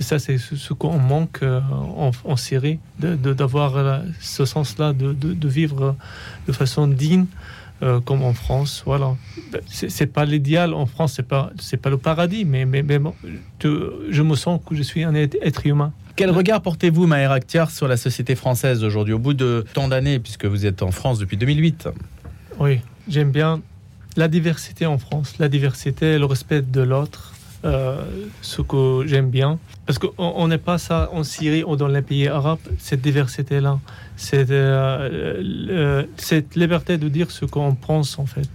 Ça, 0.00 0.18
c'est 0.18 0.36
ce 0.36 0.74
qu'on 0.74 0.98
manque 0.98 1.42
en, 1.42 2.36
Syrie, 2.36 2.80
d'avoir 2.98 4.02
ce 4.20 4.44
sens-là, 4.44 4.92
de, 4.92 5.48
vivre 5.48 5.96
de 6.46 6.52
façon 6.52 6.86
digne 6.86 7.26
euh, 7.82 8.00
comme 8.00 8.22
en 8.22 8.32
France. 8.32 8.82
Voilà. 8.86 9.16
C'est 9.66 10.12
pas 10.12 10.24
l'idéal 10.24 10.74
en 10.74 10.86
France, 10.86 11.14
c'est 11.16 11.26
pas 11.26 11.50
c'est 11.58 11.76
pas 11.76 11.90
le 11.90 11.98
paradis, 11.98 12.44
mais 12.44 12.64
mais, 12.64 12.82
mais 12.82 12.98
je, 13.62 14.06
je 14.10 14.22
me 14.22 14.34
sens 14.34 14.60
que 14.66 14.74
je 14.74 14.82
suis 14.82 15.04
un 15.04 15.14
être 15.14 15.36
être 15.42 15.66
humain. 15.66 15.92
Quel 16.16 16.30
regard 16.30 16.62
portez-vous, 16.62 17.06
Maher 17.06 17.30
Akhtiar, 17.30 17.70
sur 17.70 17.86
la 17.88 17.98
société 17.98 18.34
française 18.34 18.82
aujourd'hui, 18.82 19.12
au 19.12 19.18
bout 19.18 19.34
de 19.34 19.66
tant 19.74 19.88
d'années, 19.88 20.18
puisque 20.18 20.46
vous 20.46 20.64
êtes 20.64 20.82
en 20.82 20.90
France 20.90 21.18
depuis 21.18 21.36
2008 21.36 21.88
Oui, 22.58 22.80
j'aime 23.06 23.30
bien 23.30 23.60
la 24.16 24.28
diversité 24.28 24.86
en 24.86 24.96
France, 24.96 25.34
la 25.38 25.48
diversité, 25.48 26.18
le 26.18 26.24
respect 26.24 26.62
de 26.62 26.80
l'autre, 26.80 27.34
euh, 27.66 27.96
ce 28.42 28.62
que 28.62 29.04
j'aime 29.06 29.30
bien. 29.30 29.58
Parce 29.86 29.98
qu'on 29.98 30.12
on 30.18 30.48
n'est 30.48 30.58
pas 30.70 30.78
ça 30.78 31.10
en 31.12 31.22
Syrie 31.24 31.64
ou 31.64 31.76
dans 31.76 31.88
les 31.88 32.02
pays 32.02 32.28
arabes, 32.28 32.58
cette 32.78 33.02
diversité-là, 33.02 33.78
cette, 34.16 34.50
euh, 34.50 36.04
cette 36.16 36.56
liberté 36.56 36.98
de 36.98 37.08
dire 37.08 37.30
ce 37.30 37.44
qu'on 37.44 37.74
pense 37.74 38.18
en 38.18 38.26
fait. 38.26 38.48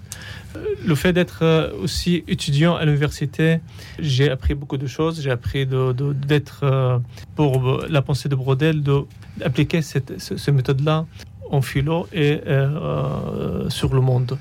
Euh, 0.55 0.59
Le 0.85 0.95
fait 0.95 1.13
d'être 1.13 1.71
aussi 1.83 2.23
étudiant 2.27 2.75
à 2.75 2.83
l'université, 2.85 3.59
j'ai 3.99 4.29
appris 4.29 4.53
beaucoup 4.55 4.77
de 4.77 4.87
choses. 4.87 5.21
J'ai 5.21 5.31
appris 5.31 5.65
d'être, 6.31 7.01
pour 7.35 7.81
la 7.89 8.01
pensée 8.01 8.27
de 8.29 8.35
Brodel, 8.35 8.81
d'appliquer 9.37 9.81
cette, 9.81 10.19
ce- 10.21 10.37
cette 10.37 10.53
méthode-là 10.55 11.05
en 11.51 11.61
philo 11.61 12.07
et 12.13 12.41
euh, 12.47 13.65
euh, 13.67 13.69
sur 13.69 13.93
le 13.93 14.01
monde. 14.01 14.37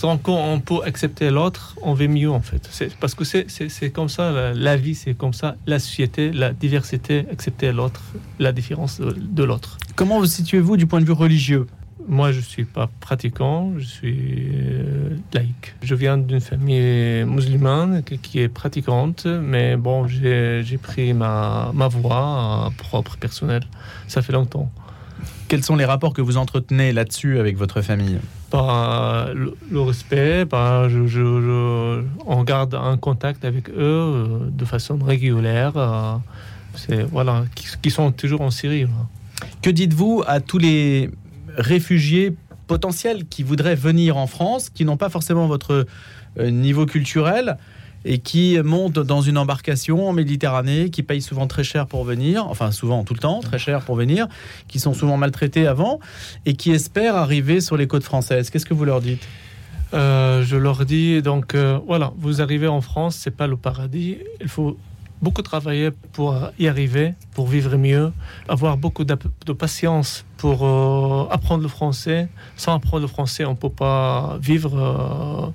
Tant 0.00 0.16
qu'on 0.16 0.60
peut 0.64 0.80
accepter 0.86 1.30
l'autre, 1.30 1.76
on 1.82 1.92
va 1.92 2.06
mieux 2.06 2.30
en 2.30 2.40
fait. 2.40 2.66
C'est- 2.70 2.94
Parce 3.02 3.14
que 3.14 3.24
c'est- 3.24 3.46
c'est 3.54 3.68
c'est 3.68 3.90
comme 3.90 4.08
ça, 4.08 4.30
la, 4.32 4.54
la 4.54 4.76
vie 4.76 4.94
c'est 4.94 5.14
comme 5.22 5.34
ça, 5.34 5.56
la 5.66 5.78
société, 5.78 6.32
la 6.32 6.52
diversité, 6.52 7.26
accepter 7.30 7.72
l'autre, 7.72 8.02
la 8.38 8.52
différence 8.52 9.00
de, 9.00 9.10
de 9.38 9.44
l'autre. 9.44 9.76
Comment 9.96 10.18
vous 10.20 10.26
situez-vous 10.26 10.76
du 10.76 10.86
point 10.86 11.00
de 11.00 11.04
vue 11.10 11.12
religieux? 11.26 11.66
Moi 12.08 12.32
je 12.32 12.40
suis 12.40 12.64
pas 12.64 12.88
pratiquant, 13.00 13.72
je 13.78 13.84
suis 13.84 14.18
euh, 14.54 15.16
laïque. 15.34 15.74
Je 15.82 15.94
viens 15.94 16.16
d'une 16.18 16.40
famille 16.40 17.24
musulmane 17.24 18.02
qui, 18.02 18.40
est 18.40 18.48
pratiquante, 18.48 19.26
mais 19.26 19.76
bon, 19.76 20.08
j'ai 20.08 20.62
j'ai 20.64 20.78
pris 20.78 21.12
ma, 21.12 21.70
ma 21.74 21.86
voie 21.88 22.72
propre, 22.76 23.16
personnelle. 23.18 23.64
Ça 24.08 24.20
fait 24.22 24.32
longtemps. 24.32 24.68
Quels 25.52 25.62
sont 25.62 25.76
les 25.76 25.84
rapports 25.84 26.14
que 26.14 26.22
vous 26.22 26.38
entretenez 26.38 26.92
là-dessus 26.94 27.38
avec 27.38 27.58
votre 27.58 27.82
famille 27.82 28.16
par 28.48 29.34
le, 29.34 29.54
le 29.70 29.80
respect, 29.82 30.46
par 30.46 30.88
je, 30.88 31.06
je- 31.06 31.40
je- 31.42 32.02
on 32.24 32.42
garde 32.42 32.74
un 32.74 32.96
contact 32.96 33.44
avec 33.44 33.68
eux 33.68 33.74
euh, 33.78 34.26
de 34.50 34.64
façon 34.64 34.96
régulière. 34.96 35.72
euh, 35.76 36.14
c'est 36.74 37.02
voilà, 37.02 37.44
qui, 37.54 37.66
qui 37.82 37.90
sont 37.90 38.12
toujours 38.12 38.40
en 38.40 38.50
Syrie. 38.50 38.84
voilà. 38.84 39.06
Que 39.60 39.68
dites-vous 39.68 40.22
à 40.26 40.40
tous 40.40 40.56
les 40.56 41.10
réfugiés 41.58 42.34
potentiels 42.66 43.26
qui 43.26 43.42
voudraient 43.42 43.74
venir 43.74 44.16
en 44.16 44.26
France, 44.26 44.70
qui 44.70 44.86
n'ont 44.86 44.96
pas 44.96 45.10
forcément 45.10 45.48
votre 45.48 45.84
niveau 46.40 46.86
culturel 46.86 47.58
et 48.04 48.18
qui 48.18 48.58
montent 48.62 48.98
dans 48.98 49.20
une 49.20 49.38
embarcation 49.38 50.08
en 50.08 50.12
Méditerranée, 50.12 50.90
qui 50.90 51.02
payent 51.02 51.22
souvent 51.22 51.46
très 51.46 51.64
cher 51.64 51.86
pour 51.86 52.04
venir, 52.04 52.46
enfin 52.48 52.70
souvent 52.70 53.04
tout 53.04 53.14
le 53.14 53.20
temps, 53.20 53.40
très 53.40 53.58
cher 53.58 53.82
pour 53.82 53.96
venir, 53.96 54.26
qui 54.68 54.78
sont 54.78 54.94
souvent 54.94 55.16
maltraités 55.16 55.66
avant 55.66 56.00
et 56.46 56.54
qui 56.54 56.72
espèrent 56.72 57.16
arriver 57.16 57.60
sur 57.60 57.76
les 57.76 57.86
côtes 57.86 58.04
françaises. 58.04 58.50
Qu'est-ce 58.50 58.66
que 58.66 58.74
vous 58.74 58.84
leur 58.84 59.00
dites? 59.00 59.26
Euh, 59.94 60.42
je 60.42 60.56
leur 60.56 60.86
dis 60.86 61.20
donc 61.20 61.54
euh, 61.54 61.78
voilà, 61.86 62.12
vous 62.16 62.40
arrivez 62.40 62.68
en 62.68 62.80
France, 62.80 63.16
c'est 63.16 63.36
pas 63.36 63.46
le 63.46 63.56
paradis. 63.56 64.18
Il 64.40 64.48
faut 64.48 64.78
beaucoup 65.20 65.42
travailler 65.42 65.90
pour 66.12 66.36
y 66.58 66.66
arriver, 66.66 67.14
pour 67.34 67.46
vivre 67.46 67.76
mieux, 67.76 68.12
avoir 68.48 68.76
beaucoup 68.76 69.04
de 69.04 69.52
patience 69.52 70.24
pour 70.38 70.64
euh, 70.64 71.28
apprendre 71.30 71.62
le 71.62 71.68
français. 71.68 72.28
Sans 72.56 72.74
apprendre 72.74 73.02
le 73.02 73.06
français, 73.06 73.44
on 73.44 73.54
peut 73.54 73.70
pas 73.70 74.38
vivre 74.40 75.52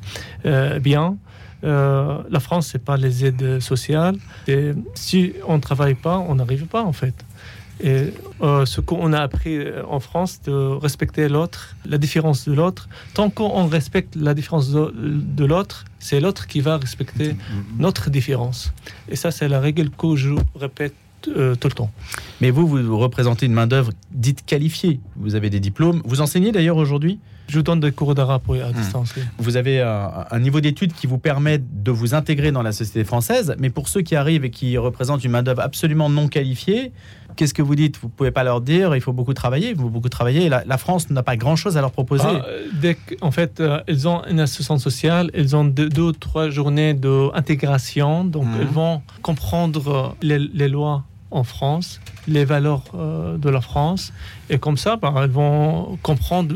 bien. 0.82 1.18
Euh, 1.64 2.20
la 2.30 2.40
France, 2.40 2.68
c'est 2.72 2.84
pas 2.84 2.98
les 2.98 3.26
aides 3.26 3.60
sociales. 3.60 4.18
Et 4.48 4.72
si 4.94 5.34
on 5.48 5.56
ne 5.56 5.62
travaille 5.62 5.96
pas, 5.96 6.18
on 6.18 6.36
n'arrive 6.36 6.66
pas 6.66 6.84
en 6.84 6.94
fait. 6.94 7.26
Et 7.80 8.12
euh, 8.42 8.66
ce 8.66 8.82
qu'on 8.82 9.14
a 9.14 9.20
appris 9.20 9.58
euh, 9.58 9.84
en 9.88 10.00
France, 10.00 10.42
de 10.46 10.52
respecter 10.52 11.30
l'autre, 11.30 11.76
la 11.86 12.00
différence 12.00 12.48
de 12.48 12.54
l'autre, 12.54 12.90
tant 13.14 13.30
qu'on 13.30 13.68
respecte 13.68 14.16
la 14.16 14.34
différence 14.34 14.72
de, 14.72 14.92
de 14.96 15.46
l'autre, 15.46 15.86
c'est 16.00 16.20
l'autre 16.20 16.48
qui 16.48 16.60
va 16.60 16.78
respecter 16.78 17.36
notre 17.78 18.10
différence. 18.10 18.74
Et 19.10 19.16
ça, 19.16 19.30
c'est 19.30 19.48
la 19.48 19.60
règle 19.60 19.92
que 19.92 20.16
je 20.16 20.34
répète 20.56 20.96
euh, 21.28 21.56
tout 21.56 21.68
le 21.68 21.74
temps. 21.74 21.92
Mais 22.42 22.52
vous, 22.52 22.68
vous 22.68 22.98
représentez 22.98 23.46
une 23.46 23.54
main-d'œuvre 23.54 23.92
dite 24.12 24.46
qualifiée. 24.46 25.00
Vous 25.16 25.36
avez 25.36 25.50
des 25.50 25.60
diplômes. 25.60 26.02
Vous 26.06 26.22
enseignez 26.22 26.52
d'ailleurs 26.52 26.78
aujourd'hui? 26.78 27.20
Je 27.48 27.60
donne 27.62 27.80
des 27.80 27.92
cours 27.92 28.14
d'arabe 28.16 28.42
oui, 28.48 28.62
à 28.62 28.72
distance. 28.72 29.14
oui. 29.16 29.24
Vous 29.40 29.56
avez 29.58 29.82
un, 29.82 30.26
un 30.30 30.40
niveau 30.40 30.60
d'études 30.62 30.94
qui 30.94 31.08
vous 31.08 31.18
permet 31.18 31.58
de 31.60 31.92
vous 31.92 32.14
intégrer 32.14 32.52
dans 32.52 32.62
la 32.64 32.72
société 32.74 33.04
française, 33.04 33.56
mais 33.60 33.70
pour 33.70 33.88
ceux 33.88 34.02
qui 34.02 34.16
arrivent 34.16 34.44
et 34.46 34.50
qui 34.52 34.78
représentent 34.78 35.24
une 35.24 35.32
main-d'œuvre 35.32 35.62
absolument 35.62 36.10
non 36.10 36.28
qualifiée, 36.28 36.92
qu'est-ce 37.36 37.54
que 37.54 37.62
vous 37.62 37.76
dites? 37.76 37.98
Vous 38.02 38.10
pouvez 38.10 38.32
pas 38.32 38.44
leur 38.44 38.60
dire 38.62 38.96
il 38.96 39.02
faut 39.02 39.14
beaucoup 39.14 39.34
travailler, 39.34 39.70
il 39.70 39.76
faut 39.78 39.90
beaucoup 39.90 40.10
travailler. 40.10 40.50
La, 40.50 40.64
la 40.66 40.78
France 40.78 41.10
n'a 41.10 41.24
pas 41.24 41.38
grand-chose 41.38 41.78
à 41.78 41.82
leur 41.82 41.92
proposer. 41.92 42.24
Ah, 42.28 42.44
euh, 42.48 42.68
dès 42.82 42.96
qu'en 42.96 43.32
fait, 43.32 43.60
euh, 43.60 43.80
ils 43.88 44.08
ont 44.08 44.24
une 44.30 44.40
assistance 44.42 44.84
sociale, 44.84 45.32
ils 45.34 45.56
ont 45.56 45.64
deux, 45.66 45.90
ou 46.02 46.12
trois 46.12 46.50
journées 46.50 46.94
d'intégration, 46.94 48.24
donc 48.26 48.46
Mhm. 48.46 48.58
ils 48.62 48.68
vont 48.68 49.02
comprendre 49.22 49.88
euh, 49.88 50.08
les, 50.22 50.40
les 50.40 50.68
lois 50.68 51.04
en 51.32 51.44
France, 51.44 52.00
les 52.28 52.46
valeurs 52.46 52.84
euh, 52.96 53.38
de 53.38 53.50
la 53.50 53.62
France, 53.62 54.14
et 54.50 54.58
comme 54.58 54.78
ça, 54.78 54.96
bah, 54.96 55.14
ils 55.24 55.30
vont 55.32 55.98
comprendre 56.02 56.56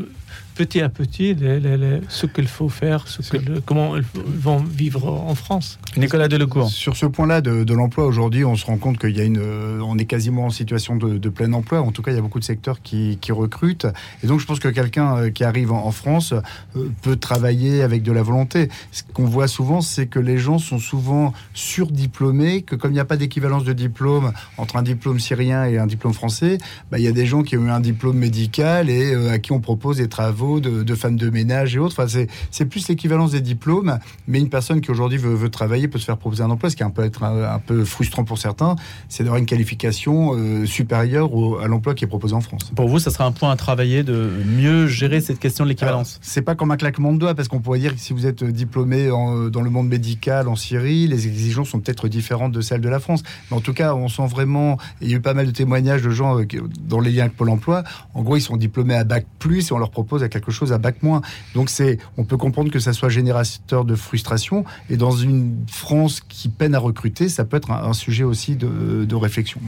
petit 0.54 0.80
à 0.80 0.88
petit 0.88 1.34
les- 1.34 1.60
les- 1.60 1.76
les- 1.76 2.00
ce 2.08 2.26
qu'il 2.26 2.46
faut 2.48 2.68
faire, 2.68 3.06
ce 3.08 3.22
que 3.30 3.36
le- 3.38 3.60
comment 3.64 3.96
ils 3.96 4.04
vont 4.14 4.58
vivre 4.58 5.08
en 5.12 5.34
France. 5.34 5.78
Nicolas 5.96 6.28
Delecourt. 6.28 6.68
Sur 6.70 6.96
ce 6.96 7.06
point-là 7.06 7.40
de, 7.40 7.64
de 7.64 7.74
l'emploi, 7.74 8.06
aujourd'hui, 8.06 8.44
on 8.44 8.56
se 8.56 8.66
rend 8.66 8.76
compte 8.76 8.98
qu'il 8.98 9.16
y 9.16 9.20
a 9.20 9.24
une, 9.24 9.38
euh, 9.40 9.80
on 9.82 9.96
est 9.98 10.04
quasiment 10.04 10.46
en 10.46 10.50
situation 10.50 10.96
de, 10.96 11.18
de 11.18 11.28
plein 11.28 11.52
emploi. 11.52 11.80
En 11.80 11.92
tout 11.92 12.02
cas, 12.02 12.10
il 12.12 12.14
y 12.14 12.18
a 12.18 12.22
beaucoup 12.22 12.38
de 12.40 12.44
secteurs 12.44 12.82
qui, 12.82 13.18
qui 13.20 13.32
recrutent. 13.32 13.86
Et 14.22 14.26
donc, 14.26 14.40
je 14.40 14.46
pense 14.46 14.60
que 14.60 14.68
quelqu'un 14.68 15.16
euh, 15.16 15.30
qui 15.30 15.44
arrive 15.44 15.72
en, 15.72 15.84
en 15.86 15.90
France 15.92 16.32
euh, 16.76 16.88
peut 17.02 17.16
travailler 17.16 17.82
avec 17.82 18.02
de 18.02 18.12
la 18.12 18.22
volonté. 18.22 18.68
Ce 18.92 19.02
qu'on 19.12 19.24
voit 19.24 19.48
souvent, 19.48 19.80
c'est 19.80 20.06
que 20.06 20.18
les 20.18 20.38
gens 20.38 20.58
sont 20.58 20.78
souvent 20.78 21.32
surdiplômés, 21.54 22.62
que 22.62 22.76
comme 22.76 22.90
il 22.92 22.94
n'y 22.94 23.00
a 23.00 23.04
pas 23.04 23.16
d'équivalence 23.16 23.64
de 23.64 23.72
diplôme 23.72 24.32
entre 24.58 24.76
un 24.76 24.82
diplôme 24.82 25.18
syrien 25.20 25.64
et 25.64 25.78
un 25.78 25.86
diplôme 25.86 26.12
français, 26.14 26.58
bah, 26.90 26.98
il 26.98 27.04
y 27.04 27.08
a 27.08 27.12
des 27.12 27.26
gens 27.26 27.42
qui 27.42 27.56
ont 27.56 27.66
eu 27.66 27.70
un 27.70 27.80
diplôme 27.80 28.16
médical 28.16 28.88
et 28.88 29.12
euh, 29.14 29.32
à 29.32 29.38
qui 29.38 29.52
on 29.52 29.60
propose 29.60 29.96
des 29.96 30.08
travaux 30.08 30.21
de, 30.30 30.82
de 30.82 30.94
femmes 30.94 31.16
de 31.16 31.30
ménage 31.30 31.74
et 31.74 31.78
autres. 31.78 31.94
Enfin, 31.98 32.08
c'est, 32.08 32.28
c'est 32.50 32.66
plus 32.66 32.88
l'équivalence 32.88 33.32
des 33.32 33.40
diplômes, 33.40 33.98
mais 34.28 34.38
une 34.38 34.48
personne 34.48 34.80
qui 34.80 34.90
aujourd'hui 34.90 35.18
veut, 35.18 35.34
veut 35.34 35.48
travailler 35.48 35.88
peut 35.88 35.98
se 35.98 36.04
faire 36.04 36.16
proposer 36.16 36.42
un 36.42 36.50
emploi, 36.50 36.70
ce 36.70 36.76
qui 36.76 36.82
est 36.82 36.86
un 36.86 36.90
peu, 36.90 37.04
être 37.04 37.22
un, 37.24 37.54
un 37.54 37.58
peu 37.58 37.84
frustrant 37.84 38.24
pour 38.24 38.38
certains, 38.38 38.76
c'est 39.08 39.24
d'avoir 39.24 39.38
une 39.38 39.46
qualification 39.46 40.34
euh, 40.36 40.66
supérieure 40.66 41.34
au- 41.34 41.58
à 41.58 41.66
l'emploi 41.66 41.94
qui 41.94 42.04
est 42.04 42.08
proposé 42.08 42.34
en 42.34 42.40
France. 42.40 42.70
Pour 42.76 42.88
vous, 42.88 42.98
ça 42.98 43.10
sera 43.10 43.24
un 43.24 43.32
point 43.32 43.50
à 43.50 43.56
travailler 43.56 44.02
de 44.02 44.30
mieux 44.46 44.86
gérer 44.86 45.20
cette 45.20 45.38
question 45.38 45.64
de 45.64 45.70
l'équivalence. 45.70 46.18
C'est 46.22 46.42
pas 46.42 46.54
comme 46.54 46.70
un 46.70 46.76
claquement 46.76 47.12
de 47.12 47.18
doigts, 47.18 47.34
parce 47.34 47.48
qu'on 47.48 47.60
pourrait 47.60 47.78
dire 47.78 47.94
que 47.94 48.00
si 48.00 48.12
vous 48.12 48.26
êtes 48.26 48.44
diplômé 48.44 49.10
en- 49.10 49.48
dans 49.48 49.62
le 49.62 49.70
monde 49.70 49.88
médical 49.88 50.48
en 50.48 50.56
Syrie, 50.56 51.06
les 51.08 51.26
exigences 51.26 51.68
sont 51.70 51.80
peut-être 51.80 52.08
différentes 52.08 52.52
de 52.52 52.60
celles 52.60 52.80
de 52.80 52.88
la 52.88 53.00
France. 53.00 53.22
Mais 53.50 53.56
en 53.56 53.60
tout 53.60 53.72
cas, 53.72 53.94
on 53.94 54.08
sent 54.08 54.26
vraiment, 54.28 54.76
il 55.00 55.08
y 55.10 55.14
a 55.14 55.16
eu 55.16 55.20
pas 55.20 55.34
mal 55.34 55.46
de 55.46 55.50
témoignages 55.52 56.02
de 56.02 56.10
gens 56.10 56.38
euh, 56.38 56.44
dans 56.86 57.00
les 57.00 57.10
liens 57.10 57.22
avec 57.24 57.36
Pôle 57.36 57.48
emploi. 57.48 57.82
En 58.12 58.22
gros, 58.22 58.36
ils 58.36 58.40
sont 58.42 58.56
diplômés 58.58 58.94
à 58.94 59.04
bac 59.04 59.24
plus 59.38 59.70
et 59.70 59.72
on 59.72 59.78
leur 59.78 59.90
propose 59.90 60.11
à 60.20 60.28
quelque 60.28 60.50
chose 60.50 60.72
à 60.72 60.78
bac 60.78 61.02
moins. 61.02 61.22
Donc 61.54 61.70
c'est, 61.70 61.98
on 62.16 62.24
peut 62.24 62.36
comprendre 62.36 62.70
que 62.70 62.80
ça 62.80 62.92
soit 62.92 63.08
générateur 63.08 63.84
de 63.84 63.94
frustration. 63.94 64.64
Et 64.90 64.96
dans 64.96 65.12
une 65.12 65.64
France 65.68 66.20
qui 66.20 66.48
peine 66.48 66.74
à 66.74 66.78
recruter, 66.78 67.28
ça 67.28 67.44
peut 67.44 67.56
être 67.56 67.70
un, 67.70 67.84
un 67.84 67.92
sujet 67.92 68.24
aussi 68.24 68.56
de, 68.56 69.04
de 69.04 69.14
réflexion. 69.14 69.60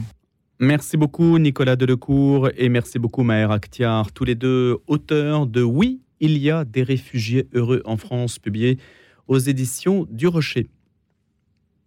Merci 0.59 0.95
beaucoup 0.95 1.37
Nicolas 1.37 1.75
Delecourt 1.75 2.49
et 2.55 2.69
merci 2.69 2.99
beaucoup 2.99 3.23
Maher 3.23 3.51
Akhtiar, 3.51 4.11
tous 4.11 4.23
les 4.23 4.35
deux 4.35 4.77
auteurs 4.87 5.47
de 5.47 5.61
Oui, 5.61 6.01
il 6.21 6.37
y 6.37 6.49
a 6.49 6.63
des 6.63 6.83
réfugiés 6.83 7.47
heureux 7.53 7.81
en 7.85 7.97
France, 7.97 8.39
publié 8.39 8.77
aux 9.27 9.37
éditions 9.37 10.07
du 10.09 10.27
Rocher. 10.27 10.67